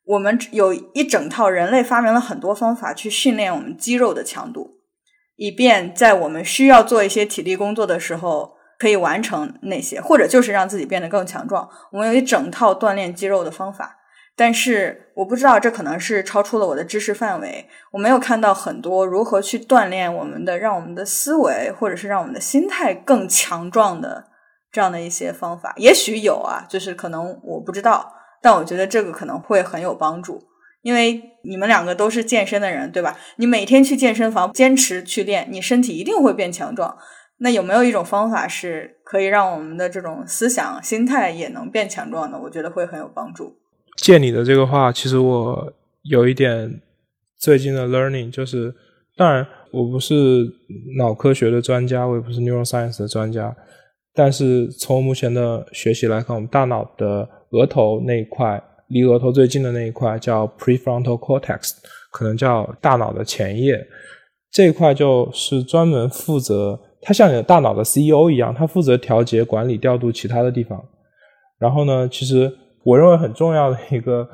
[0.05, 4.79] 我们有一整套人类发明了很多方法去训练我们肌肉的强度。
[5.37, 11.69] 以便在我们需要做一些体力工作的时候，可以完成那些，或者就是让自己变得更强壮。
[11.91, 13.97] 我们有一整套锻炼肌肉的方法，
[14.37, 17.67] 但是我不知道这可能是超出了我的知识范围。
[17.93, 24.27] 我没有看到很多如何去锻炼我们的，让我们的思维或者是让我们的心态更强壮的
[24.71, 25.73] 这样的一些方法。
[25.77, 28.13] 也许有啊，就是可能我不知道，
[28.43, 30.43] 但我觉得这个可能会很有帮助。
[30.83, 33.17] 因为你们两个都是健身的人，对吧？
[33.37, 36.97] 你每天去健身房坚持去练，你身体一定会变强壮。
[37.39, 42.37] 那有没有一种方法是可以让我们的这种思想、心态也能变强壮的？
[42.37, 43.57] 我觉得会很有帮助。
[43.97, 45.73] 借你的这个话，其实我
[46.03, 46.81] 有一点
[47.39, 48.75] 最近的 learning，就是
[49.17, 50.15] 当然我不是
[50.99, 53.55] 脑科学的专家，我也不是 neuroscience 的专家，
[54.15, 58.63] 但是从目前的学习来看，我们大脑的额头那一块。
[58.89, 61.71] 离额头最近的那一块叫 prefrontal cortex，
[62.11, 63.83] 可能叫大脑的前叶。
[64.51, 70.79] 这一块就是专门负责，它像你的大脑的 CEO 一样，它负责调节、管理、调度其他的地方。
[71.59, 72.53] 然后呢，其实
[72.85, 74.29] 我认为很重要的一个，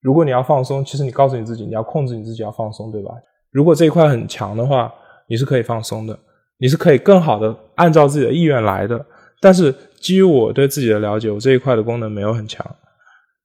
[0.00, 3.12] 如果你要放松，其实你告诉你自己，你要控制你自己要放松，对吧？
[3.52, 4.92] 如果这一块很强的话，
[5.28, 6.18] 你是可以放松的，
[6.58, 9.06] 你是可以更好的按照自己的意愿来的。
[9.40, 9.72] 但是
[10.02, 12.66] 基于我对自己的了解，我这一块的功能没有很强。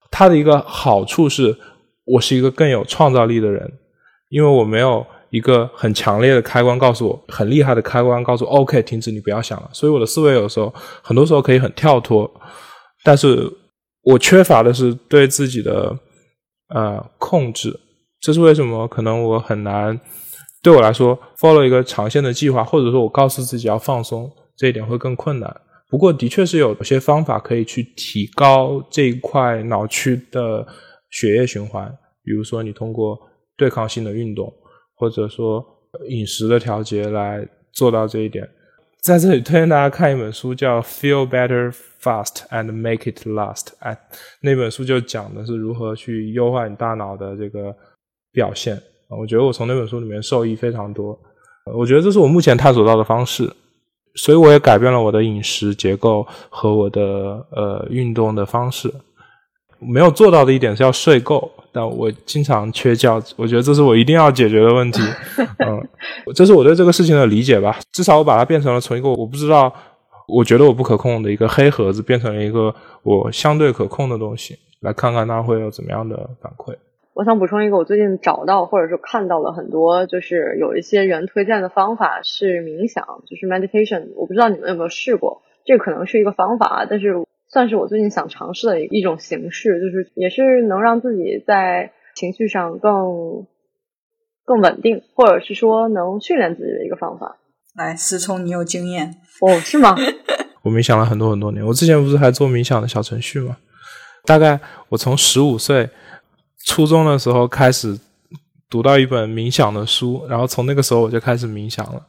[0.09, 1.55] 它的一个好处是，
[2.05, 3.71] 我是一个更有创造力的人，
[4.29, 9.69] 因为我没有一个很强烈的开关告诉我，很厉害的开关告诉 OK 停止，你不要想了。
[9.71, 10.73] 所以我的思维有时候，
[11.03, 12.29] 很多时候可以很跳脱，
[13.03, 13.47] 但是
[14.01, 15.95] 我缺乏的是对自己的
[16.73, 17.79] 呃控制。
[18.19, 18.87] 这是为什么？
[18.87, 19.99] 可能我很难
[20.63, 25.55] 对我来说 follow 一个长线的计划，或者说我告诉自己要放松，这一点会更困难。
[25.89, 30.67] 不过，的确是有些方法可以去提高这一块脑区的
[31.09, 31.89] 血液循环，
[32.23, 33.17] 比如说你通过
[33.55, 34.53] 对抗性的运动，
[34.95, 35.65] 或者说
[36.09, 38.47] 饮食的调节来做到这一点。
[39.01, 43.67] 在这里推荐大家看一本书，叫《Feel Better Fast and Make It Last》。
[43.79, 43.97] 哎，
[44.41, 47.73] 那本书就讲的是如何去优化你大脑的这个
[48.33, 48.77] 表现。
[49.17, 51.17] 我觉得我从那本书里面受益非常多。
[51.73, 53.49] 我觉得这是我目前探索到的方式，
[54.17, 57.01] 所以我也改变了我的饮食结构和我的
[57.51, 58.93] 呃运动的方式。
[59.79, 64.99] 没有做到的一点是要睡够，但我经常缺觉，我觉得这是我一定要解决的问题。
[65.63, 65.87] 嗯，
[66.33, 67.79] 这是我对这个事情的理解吧。
[67.91, 69.71] 至少我把它变成了从一个我不知道，
[70.27, 72.73] 我觉得我不可控的一个黑盒子，变成了一个
[73.03, 74.57] 我相对可控的东西。
[74.81, 76.75] 来看看它会有怎么样的反馈。
[77.17, 84.09] 我想补充一个，我最近找到或者是看到了很多，就是有一些人推荐的方法是冥想，就是 meditation。
[84.15, 87.15] 我不知道你们有没有试过，这可能是一个方法，但是
[87.47, 93.47] 算是我最近想尝试的一种形式，就是也是能让自己在情绪上更
[94.45, 97.37] 更稳定，或者是说能训练自己的一个方法。
[97.75, 99.57] 来，思聪，你有经验哦？
[99.61, 99.95] 是吗？
[100.61, 103.57] 我冥想了很多很多年，我之前不是还做冥想的小程序吗？
[104.23, 105.89] 大概我从十五岁。
[106.67, 107.97] 初中的时候开始
[108.69, 112.01] 读到一本冥想的书，然后从那个时候我就开始冥想了。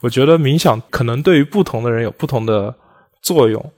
[0.00, 2.72] 我觉得冥想可能对于不同的人有不同的
[3.20, 3.72] 作用。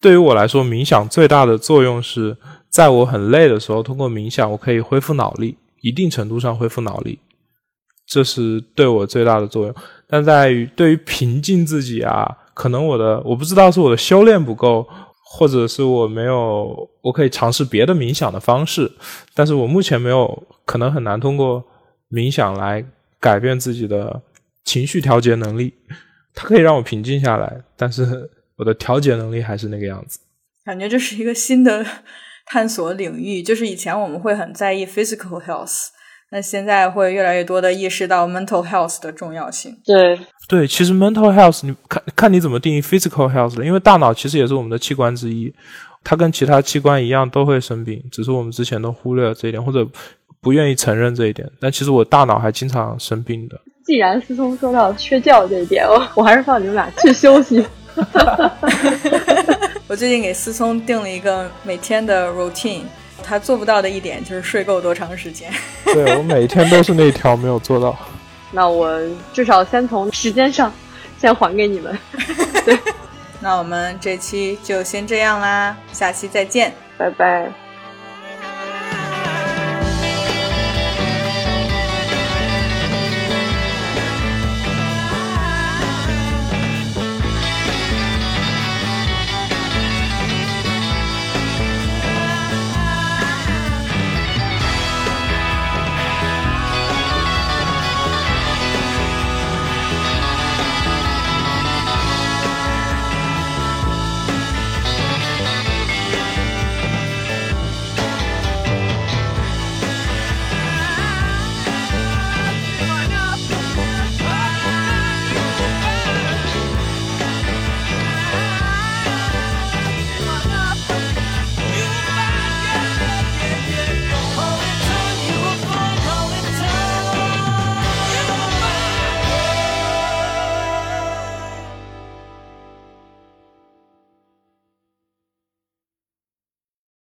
[0.00, 2.36] 对于我来说，冥想最大的作用是
[2.68, 7.20] 在我很累的时候，通过冥想我可以恢复脑力，一定程度上恢复脑力，
[8.04, 9.74] 这是对我最大的作用。
[10.08, 14.84] 但在于对于平静自己啊，可能我的我不知道是我的修炼不够。
[15.34, 18.92] 或者是我没有，我可以尝试别的冥想的方式，
[19.32, 21.64] 但是我目前没有，可能很难通过
[22.10, 22.84] 冥想来
[23.18, 24.20] 改变自己的
[24.62, 25.72] 情绪调节能力。
[26.34, 30.20] 它可以让我平静下来，但是我的调节能力还是那个样子。
[30.66, 31.82] 感觉这是一个新的
[32.44, 35.86] 探索领域，就是以前我们会很在意 physical health。
[36.32, 39.76] 那现在会越来越多的意识到 mental health 的重要性。
[39.84, 40.18] 对
[40.48, 45.52] 对，其实 mental health，你看看你怎么定义 physical health 的，因为大脑其实也是我们的器官之一，
[46.02, 49.86] 它跟其他器官一样都会生病，只是我们之前都忽略了这一点，或者
[50.40, 51.46] 不愿意承认这一点。
[51.60, 53.60] 但其实我大脑还经常生病的。
[53.84, 57.62] 既然思聪说到缺觉这一点，我我还是放你们俩去休息。
[59.86, 62.84] 我最近给思聪定了一个每天的 routine。
[63.22, 65.50] 他做不到的一点就是睡够多长时间。
[65.84, 67.96] 对我每天都是那条没有做到。
[68.50, 69.00] 那我
[69.32, 70.70] 至少先从时间上
[71.18, 71.96] 先还给你们。
[72.66, 72.78] 对，
[73.40, 77.61] 那我们这期就先这样啦，下期再见，拜拜。